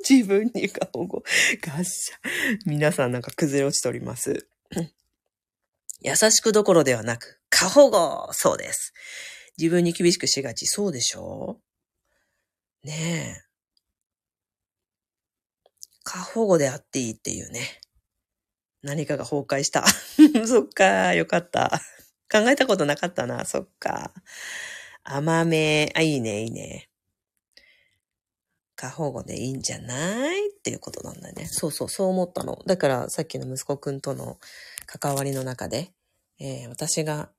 [0.07, 1.23] 自分に過保護。
[1.61, 2.59] ガシャ。
[2.65, 4.47] 皆さんなんか崩れ落ちております。
[6.01, 8.93] 優しくどころではなく、過保護そうです。
[9.57, 10.67] 自分に厳しくしがち。
[10.67, 11.59] そうでしょ
[12.83, 13.45] うねえ。
[16.03, 17.81] 過保護であっていいっていうね。
[18.83, 19.83] 何かが崩壊した。
[20.45, 21.81] そっか、よかった。
[22.31, 24.13] 考えたことなかったな、そっか。
[25.03, 26.89] 甘め、あ、いいね、いいね。
[28.89, 30.49] 過保護でいいんじゃない？
[30.49, 31.45] っていうことなんだね。
[31.45, 32.61] そうそう、そう思ったの。
[32.65, 34.37] だから、さっきの息子くんとの
[34.85, 35.91] 関わりの中で、
[36.39, 37.29] えー、私が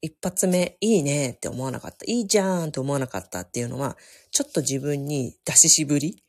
[0.00, 2.04] 一発目、いいねって思わなかった。
[2.06, 3.96] いいじゃんって思わなかったっていうのは、
[4.30, 6.22] ちょっと自分に出ししぶり、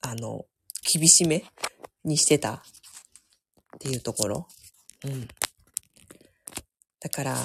[0.00, 0.44] あの、
[0.92, 1.44] 厳しめ
[2.04, 2.60] にしてたっ
[3.78, 4.48] ていうところ。
[5.04, 5.28] うん。
[7.00, 7.36] だから、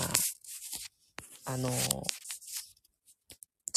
[1.45, 1.69] あの、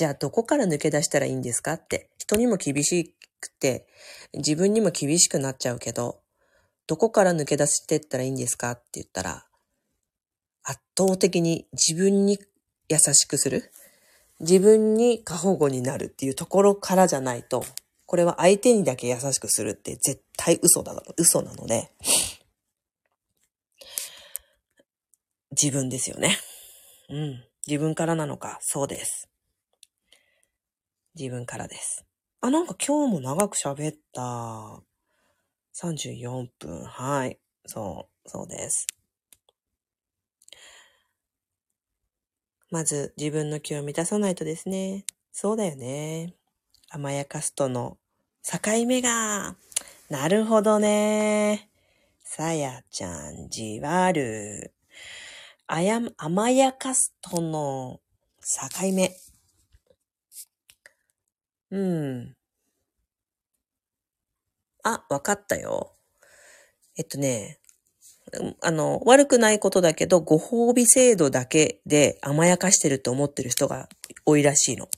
[0.02, 1.74] じゃあどこから抜け出したらいいんですか？
[1.74, 2.10] って。
[2.18, 3.86] 人にも厳しくて、
[4.34, 6.18] 自分にも厳しくなっちゃうけど、
[6.88, 8.72] どこから抜け出してったらいいんですか？
[8.72, 9.46] って言ったら、
[10.64, 12.40] 圧倒的に自分に
[12.88, 13.70] 優しくする。
[14.40, 17.64] 自分に過保護になるっていうところからじゃないと、
[18.06, 21.92] これは相手にだけ優しくするって絶対嘘だろ、嘘なので、
[25.52, 26.36] 自分ですよね。
[27.08, 27.44] うん。
[27.68, 29.28] 自分からなのか、そうです。
[31.18, 32.04] 自分からです。
[32.40, 34.82] あ、なんか今日も長く喋った。
[35.72, 36.84] 34分。
[36.84, 37.38] はい。
[37.66, 38.86] そう、そうです。
[42.70, 45.04] まず自分の気を満たさないとですね。
[45.30, 46.34] そうだよね。
[46.90, 47.98] 甘やかすとの
[48.42, 49.56] 境目が。
[50.08, 51.68] なるほどね。
[52.22, 54.72] さやちゃん、じわる。
[55.66, 58.00] あや、甘やかすとの
[58.40, 59.14] 境目。
[61.72, 62.36] うん。
[64.84, 65.96] あ、わかったよ。
[66.98, 67.58] えっとね、
[68.60, 73.88] あの、悪くないことだけど、ご褒美制度だけで甘やかしてると思ってる人が
[74.26, 74.88] 多いらしいの。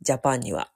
[0.00, 0.70] ジャパンには。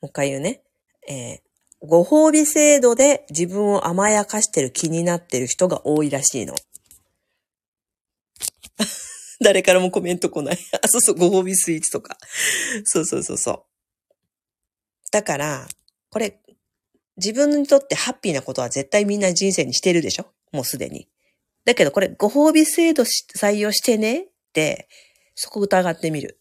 [0.00, 0.62] もう一回言うね。
[1.08, 1.44] えー
[1.86, 6.54] ご褒美制度で自分を甘やかしてる気になってる人が多いらしいの。
[9.44, 10.58] 誰からもコメント来ない。
[10.80, 12.16] あ、そうそう、ご褒美スイーツとか。
[12.84, 13.73] そうそうそうそう。
[15.14, 15.68] だから、
[16.10, 16.40] これ、
[17.16, 20.26] 自分にとってハッピーなことは絶対みんな人生にしてるでしょ？
[20.50, 21.08] もうすでに。
[21.64, 24.22] だけどこれ、ご褒美制度採用してね？
[24.22, 24.88] って、
[25.36, 26.40] そこ疑ってみる。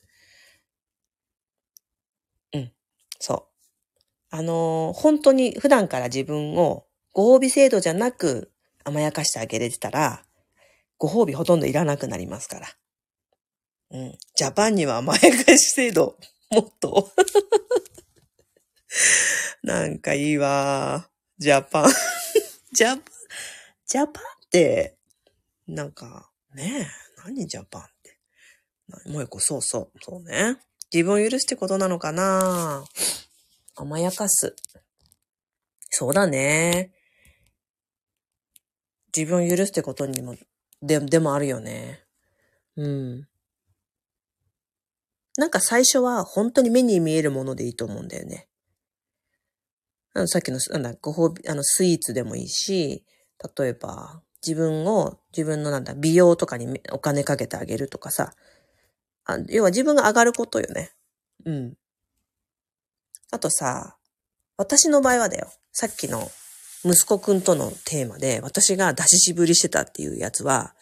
[2.56, 2.72] うん。
[3.20, 3.44] そう。
[4.32, 8.52] あのー本当に普段から自分をご褒美制度じゃなく
[8.84, 10.26] 甘やかしてあげれてたら、
[10.98, 12.68] ご褒美ほとんどいらなくなりますから。
[13.92, 14.18] うん。
[14.36, 16.18] ジャパンには甘やかし制度、
[16.50, 17.12] もっと。
[19.64, 21.10] なんかいいわ。
[21.38, 21.92] ジャパン。
[22.72, 23.04] ジャパン、
[23.86, 24.98] ジャパンって、
[25.68, 26.88] なんか、ねえ、
[27.26, 28.20] 何ジャパンって？
[28.88, 30.58] なもう一個、そうそう、そうね。
[30.94, 32.86] 自分を許すってことなのかな？
[33.76, 34.56] 甘やかす。
[35.90, 36.92] そうだね。
[39.16, 40.36] 自分を許すってことにも、
[40.82, 42.04] で、でもあるよね。
[42.76, 43.28] うん。
[45.38, 48.48] なんか最初は本当に目に見えるものでいいと思うんだよね。
[50.28, 53.04] さっきの、なんだ、ご褒美、あの、スイーツでもいいし、
[53.58, 58.34] 例えば、自分を、自分のなんだ、美容とかにお金かけてあげるとかさ。
[59.26, 60.92] あ要は自分が上がることよね。
[61.46, 61.74] うん。
[63.32, 63.98] あとさ、
[64.58, 65.50] 私の場合はだよ。
[65.72, 66.30] さっきの
[66.84, 70.76] 息子くんとのテーマで、私が出ししぶりしてたっていうやつは、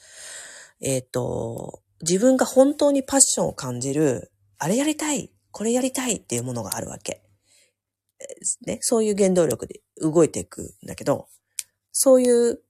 [0.81, 7.21] えっ、と、自分が本当にパッションを感じる、あれやりたい、これやりたいっていうものがあるわけ。
[8.65, 11.27] ね、そういう原動力で動いていくんだけど、
[11.91, 12.61] そういう、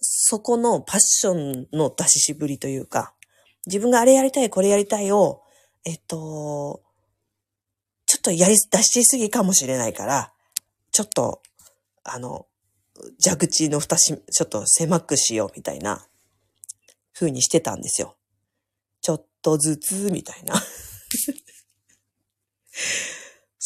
[0.00, 3.14] そこのパッションの出ししぶりというか、
[3.66, 5.42] 自分があれやりたい、これやりたいを、
[5.84, 6.82] えっと、
[8.06, 10.32] ちょっとやり、出しすぎかもしれないから、
[10.92, 11.42] ちょっと、
[12.04, 12.46] あの、
[13.22, 16.06] 蛇口の蓋し、ちょっと狭くしようみたいな、
[17.12, 18.16] 風にしてたんですよ。
[19.00, 20.54] ちょっとずつ、みたいな。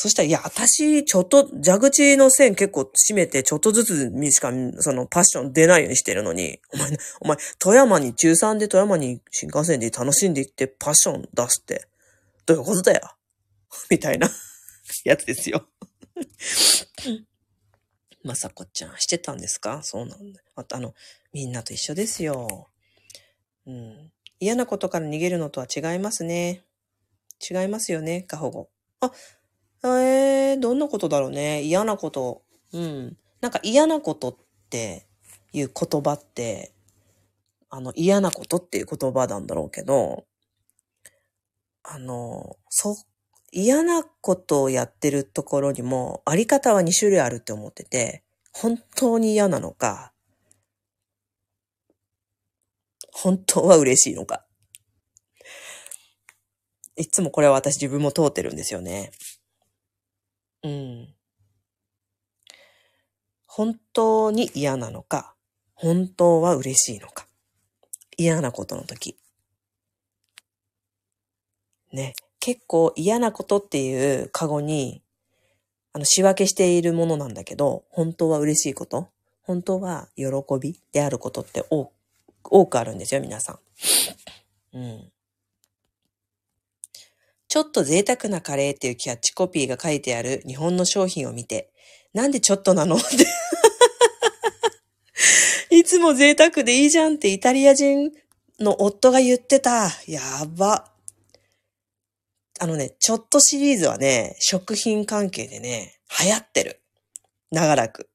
[0.02, 11.86] そしたら、いや、私、ちょっと、蛇口の線結構閉めて、ちょっとずつにしか、その、パッション出ないようにしてるのに、お前、お前、富山に、中3で富山に新幹線で楽しんで行って、パッション出すって、
[12.46, 13.14] どういうことだよ？
[13.90, 14.30] みたいな、
[15.04, 15.68] やつですよ。
[18.24, 19.82] まさこちゃん、してたんですか？
[19.82, 20.40] そうなんだ。
[20.54, 20.94] あと、あの、
[21.34, 22.70] みんなと一緒ですよ。
[23.66, 24.12] うん。
[24.38, 26.64] 嫌なことから逃げるのとは違いますね。
[27.50, 28.70] 違いますよね、過保護。
[29.00, 29.12] あ、
[29.82, 31.62] えー、どんなことだろうね。
[31.62, 32.42] 嫌なこと。
[32.72, 33.16] うん。
[33.40, 34.36] なんか嫌なことっ
[34.68, 35.06] て
[35.52, 36.72] いう言葉って、
[37.70, 40.26] あの、嫌なことっていう言葉なんだろうけど、
[41.82, 42.96] あの、そ、
[43.52, 48.22] 嫌なことをやってるところにも、あり方は2種類あるって思ってて、
[48.52, 50.12] 本当に嫌なのか、
[53.12, 54.44] 本当は嬉しいのか。
[56.96, 59.10] いつもこれは私自分も通ってるんですよね。
[60.62, 61.14] うん。
[63.46, 65.34] 本当に嫌なのか、
[65.74, 67.26] 本当は嬉しいのか。
[68.16, 69.16] 嫌なことの時。
[71.92, 72.14] ね。
[72.38, 75.02] 結構嫌なことっていうカゴに、
[75.92, 79.10] あの、仕分けしているものなんだけど、本当は嬉しいこと
[79.42, 80.26] 本当は喜
[80.60, 81.90] びであることって多
[82.44, 83.58] 多くあるんですよ、皆さ
[84.74, 84.78] ん。
[84.78, 85.12] うん。
[87.50, 91.72] ちょっと贅沢なカレーっていうキャッチコピーが書いてある日本の商品を見て、
[92.14, 92.94] なんでちょっとなの？
[92.94, 93.26] って。
[95.74, 98.12] いつも贅沢でいいじゃんってイタリア人
[98.60, 99.88] の夫が言ってた。
[100.06, 100.92] やば。
[102.60, 106.80] あのね、ちょっとシリーズはね、食品関係でね、流行ってる。
[107.50, 108.08] 長らく。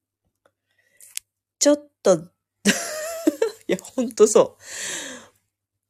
[1.58, 2.14] ちょっと、
[3.68, 4.62] いや、ほんとそう。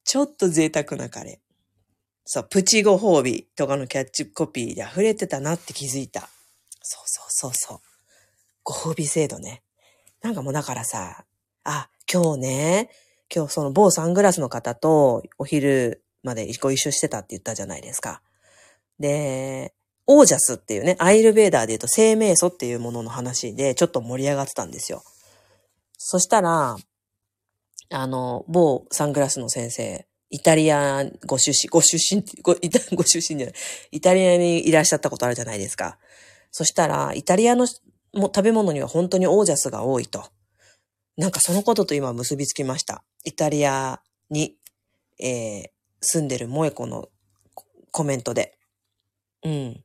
[0.02, 1.45] ちょっと贅沢なカレー。
[2.28, 6.28] そう、プチご褒美とかのキャッチコピーで溢れてたなって気づいた。
[6.82, 7.78] そうそうそうそう。
[8.64, 9.62] ご褒美制度ね。
[10.22, 11.24] なんかもうだからさ、
[11.62, 12.90] あ、今日ね、
[13.32, 18.22] 今日その某サングラスの方とお昼までご一緒してたって言ったじゃないですか。
[18.98, 19.72] で、
[20.08, 25.04] オージャスっていうね、アイルベーダーで言うと生命素っていうものの話でちょっと盛り上がってたんですよ。
[25.96, 26.76] そしたら、
[27.90, 30.06] あの、某サングラスの先生、
[30.36, 33.54] イタリアご出身、ご出身、ご、イタ、 ご出身じゃない、
[33.90, 35.98] イタリアにいらっしゃったことあるじゃないですか。
[36.52, 37.66] そしたら、イタリアの
[38.12, 40.28] も食べ物には本当にオージャスが多いと。
[41.16, 43.02] なんかそのことと今結びつきました。
[43.24, 44.58] イタリアに、
[45.18, 45.68] えー、
[46.02, 47.08] 住んでる萌子の
[47.90, 48.58] コメントで。
[49.42, 49.84] うん。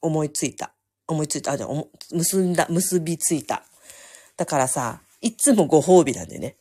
[0.00, 0.72] 思いついた。
[1.08, 1.50] 思いついた。
[1.50, 1.70] あ、じゃあ、
[2.12, 3.64] 結んだ、結びついた。
[4.36, 6.56] だからさ、いつもご褒美なんでね。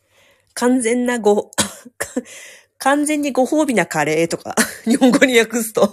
[0.53, 1.51] 完全なご、
[2.79, 5.89] 完全にご褒美なカレーとか、 日本語に訳すと。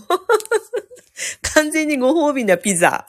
[1.55, 3.07] 完全にご褒美なピザ。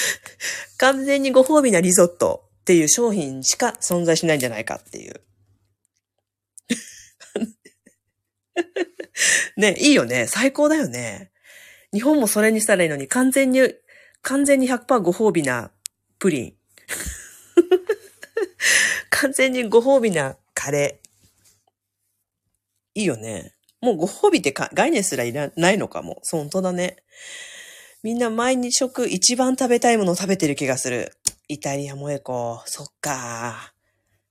[0.78, 5.20] 完全にご褒美なリゾットっていう商品しか存在しないんじゃないかっていう。
[9.56, 10.26] ね、いいよね。
[10.26, 11.30] 最高だよね。
[11.92, 13.74] 日本もそれにしたらいいのに、完全に、
[14.22, 15.70] 完全に100%ご褒美な
[16.18, 16.54] プリン。
[19.10, 21.01] 完全にご褒美なカレー。
[22.94, 23.54] いいよね。
[23.80, 26.20] もうご褒美ってか概念すらいらないのかも。
[26.22, 26.96] そう、本当だね。
[28.02, 31.16] みんな毎日食一番食べたいものを食べてる気がする。
[31.48, 32.62] イタリア萌え子。
[32.66, 33.74] そっか。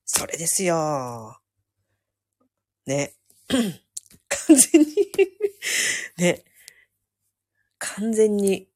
[0.05, 1.39] それですよ。
[2.85, 3.13] ね。
[3.47, 4.87] 完全に
[6.17, 6.43] ね。
[7.77, 8.69] 完全に、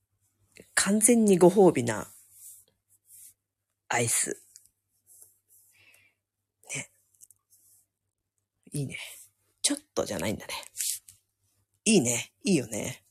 [0.74, 2.12] 完全にご褒美な
[3.88, 4.42] アイス。
[6.74, 6.92] ね。
[8.72, 8.98] いいね。
[9.66, 10.54] ちょっとじゃないんだね。
[11.86, 12.34] いいね。
[12.44, 13.04] いいよね。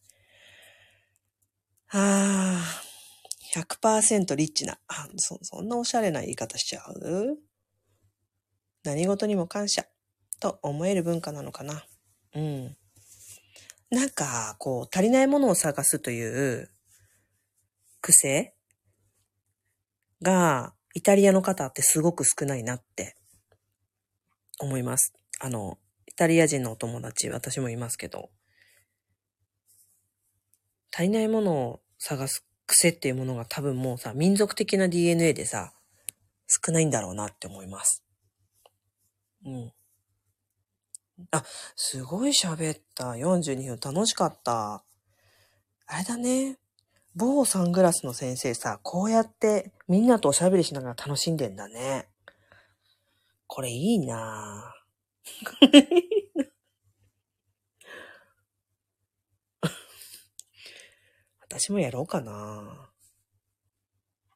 [1.90, 4.78] ああ、100%リッチな。
[4.86, 7.38] あそ、そんなおしゃれな言い方しちゃう？
[8.84, 9.84] 何事にも感謝
[10.38, 11.84] と思える文化なのかな。
[12.36, 12.76] うん。
[13.90, 16.24] なんか、こう、足りないものを探すとい
[16.62, 16.70] う
[18.00, 18.54] 癖
[20.22, 23.16] が、イタリアの方ってすごく少ないなって
[24.60, 25.12] 思います。
[25.40, 25.78] あの、
[26.14, 28.30] イタリア人のお友達、私もいますけど、
[30.92, 35.72] 足りないものを探す癖っていうものが多分もうさ、民族的な DNA でさ、
[36.46, 38.04] 少ないんだろうなって思います。
[39.44, 39.72] うん。
[41.32, 41.42] あ、
[41.74, 43.14] すごい喋った。
[43.14, 44.84] 42分楽しかった。
[45.86, 46.58] あれだね。
[47.16, 52.08] 某サングラスの先生さ、こうやってみんなとおしゃべりしながら楽しんでんだね。
[53.48, 54.73] これいいなぁ。
[61.40, 62.90] 私もやろうかな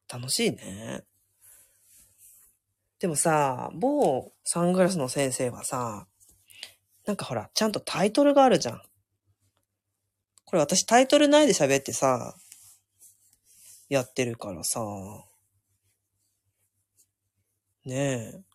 [0.09, 1.05] 楽しいね。
[2.99, 6.09] でもさ、某サングラスの先生はさ、
[7.07, 8.83] なんかほら、ちゃんとタイトルがあるじゃん。
[10.45, 12.37] これ私タイトルないで喋ってさ、
[13.89, 14.81] やってるからさ。
[17.85, 18.48] ねえ。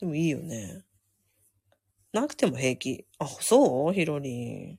[0.00, 0.84] でもいいよね。
[2.12, 3.06] なくても平気。
[3.18, 3.92] あ、そう？
[3.92, 4.78] ひろりん。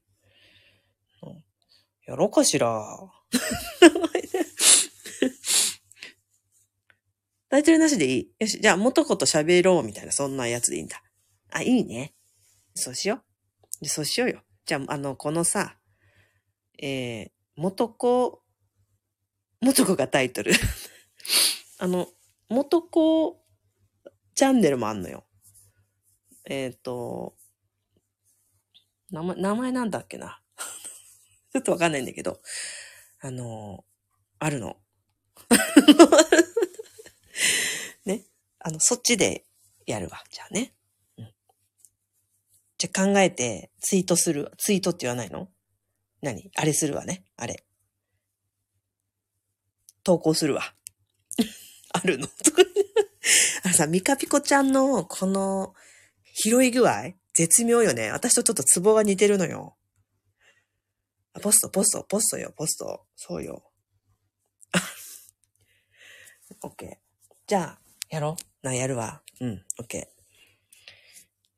[2.08, 2.86] やろうかしら。
[7.50, 8.32] タイトルなしでいい。
[8.40, 11.02] よし、じゃあ、元子と喋ろうみたいな、そんなやつでいいんだ。
[11.52, 12.14] あ、いいね。
[12.76, 13.24] そうしよ
[13.82, 13.88] う。
[13.88, 14.42] そうしようよ。
[14.66, 15.78] じゃあ、あの、このさ、
[16.78, 18.44] えー、元子、
[19.62, 20.52] 元子がタイトル。
[21.80, 22.08] あの、
[22.50, 23.42] 元子
[24.36, 25.26] チャンネルもあんのよ。
[26.46, 27.36] えっ、と、
[29.10, 30.42] 名前、名前なんだっけな？
[31.54, 32.42] ちょっとわかんないんだけど、
[33.22, 33.86] あの、
[34.40, 34.76] あるの。
[38.06, 38.26] ね？
[38.60, 39.46] あの、そっちで
[39.86, 40.22] やるわ。
[40.30, 40.74] じゃあね。
[41.18, 41.34] うん。
[42.78, 44.52] じゃあ考えて、ツイートする。
[44.58, 45.50] ツイートって言わないの？
[46.22, 46.52] 何？
[46.56, 47.24] あれするわね。
[47.38, 47.64] あれ。
[50.04, 50.76] 投稿するわ。
[51.94, 52.28] あるの？
[53.64, 55.74] あのさ、ミカピコちゃんのこの
[56.34, 58.12] 拾い具合絶妙よね。
[58.12, 59.76] 私とちょっとツボが似てるのよ。
[61.34, 63.06] あポスト、ポスト、ポストよ、ポスト。
[63.16, 63.72] そうよ。
[66.62, 66.98] オッケー。
[67.48, 68.66] じゃあ、やろう。
[68.66, 69.22] な、やるわ。
[69.42, 70.08] うん、オッケー。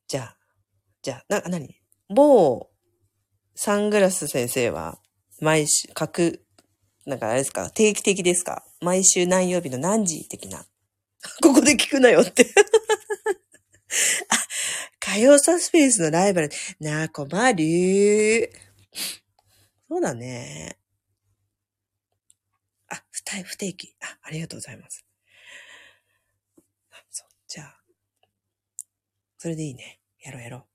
[0.08, 0.38] じゃあ、
[1.02, 2.72] じゃあ、な、なに某
[3.56, 5.00] サングラス先生は、
[5.42, 6.46] 毎週、各、
[7.06, 7.70] なんかあれですか？
[7.72, 8.66] 定期的ですか？
[8.82, 10.66] 毎週何曜日の何時的な。
[11.42, 12.46] ここで聞くなよって。
[14.30, 14.36] あ、
[15.00, 16.50] 火曜サスペンスのライバル。
[16.80, 18.52] なあ、困る。
[19.90, 20.78] そうだね。
[22.90, 23.96] あ、不定不定期。
[24.02, 25.06] あ、ありがとうございます。
[26.92, 27.82] あそう、じゃあ、
[29.38, 30.00] それでいいね。
[30.20, 30.66] やろうやろう。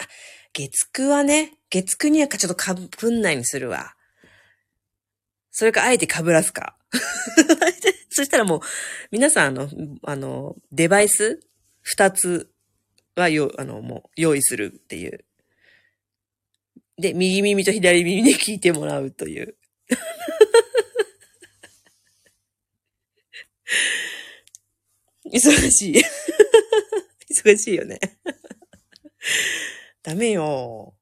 [0.00, 0.08] あ、
[0.52, 3.94] 月9はね、月9にはちょっとかぶんないにするわ。
[5.50, 6.76] それか、あえて被らすか。
[8.18, 8.60] そしたらもう、
[9.12, 9.70] 皆さん、あの、
[10.02, 11.38] あの、デバイス
[11.82, 12.50] 二つ
[13.14, 15.24] はよ、あの、もう、用意するっていう。
[16.96, 19.56] で、右耳と左耳で聞いてもらうという。
[25.32, 26.02] 忙しい。
[27.30, 28.00] 忙しいよね。
[30.02, 30.96] ダメよ。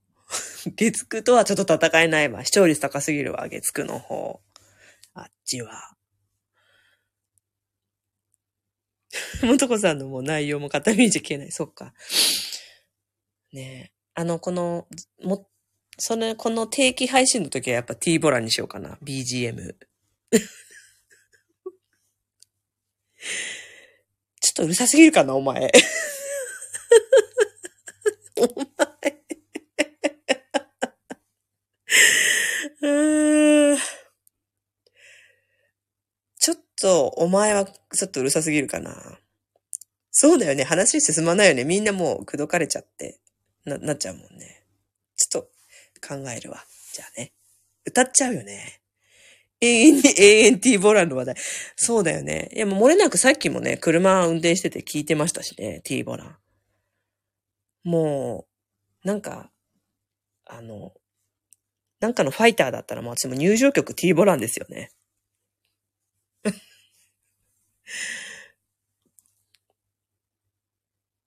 [0.76, 2.44] 月9とはちょっと戦えないわ。
[2.44, 4.42] 視聴率高すぎるわ、月9の方。
[5.14, 5.95] あっちは。
[9.42, 11.50] もとこさんのもう内容も片見じゃ消えない。
[11.50, 11.92] そっか。
[13.52, 13.92] ねえ。
[14.14, 14.86] あの、この、
[15.22, 15.46] も、
[15.98, 18.98] それ、この定期配信の時はやっぱ T ボラにしようかな。
[19.02, 19.74] BGM。
[24.40, 25.70] ちょっとうるさすぎるかな、お前。
[28.36, 28.66] お前。
[32.80, 33.78] うーん
[36.38, 39.18] ちょっと、お前はちょっとうるさすぎるかな。
[40.10, 40.64] そうだよね。
[40.64, 41.64] 話進まないよね。
[41.64, 43.18] みんなもう口説かれちゃって、
[43.64, 44.64] な、なっちゃうもんね。
[45.16, 45.48] ちょっ
[46.00, 46.64] と考えるわ。
[46.92, 47.32] じゃあね。
[47.84, 48.80] 歌っちゃうよね。
[49.60, 50.02] 永遠に
[50.60, 51.34] ANT ボランの話題。
[51.76, 52.50] そうだよね。
[52.54, 56.36] いや、もう漏れなくさっきもね、車運転してて聞いてましたしね、T ボラン。
[57.84, 58.46] も
[59.04, 59.50] う、なんか、
[60.44, 60.92] あの、
[62.00, 64.90] なんかのファイターだったらもう私も入場曲 T ボランですよね。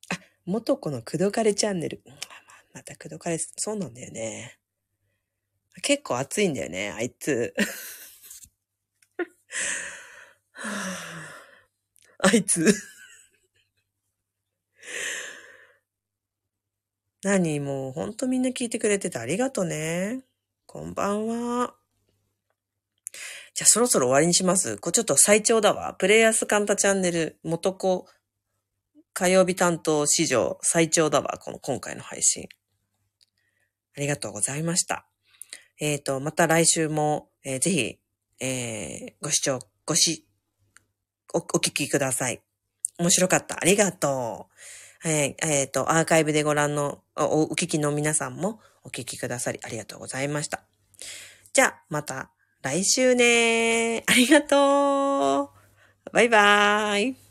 [0.09, 2.01] あ、元子の口説かれチャンネル。
[2.73, 4.57] また口説かれ、そうなんだよね。
[5.81, 7.53] 結構熱いんだよね、あいつ。
[12.19, 12.73] あいつ。
[17.23, 20.23] 何もうほんとみんな聞いてくれててありがとね。
[20.65, 21.75] こんばんは。
[23.59, 24.77] じゃあそろそろ終わりにします。
[24.77, 25.93] これちょっと最長だわ。
[25.95, 28.05] プレイヤースカンタチャンネル元子
[29.11, 31.37] 火曜日担当史上最長だわ。
[31.43, 32.47] この今回の配信。
[33.97, 35.07] ありがとうございました。
[35.77, 37.99] えっ、と、また来週も、えーぜひ、
[38.39, 40.25] えーご視聴、ごし、
[41.33, 42.41] お、お聞きください。
[42.97, 43.57] 面白かった。
[43.61, 44.47] ありがと
[45.03, 45.09] う。
[45.09, 50.61] えーえーと、アーカイブでご覧の、お、お聞きの皆さんもお聞きくださりありがとうございました。
[51.51, 52.31] じゃあ、また
[52.61, 56.11] 来週ねありがとう。
[56.11, 57.28] バイバーイ。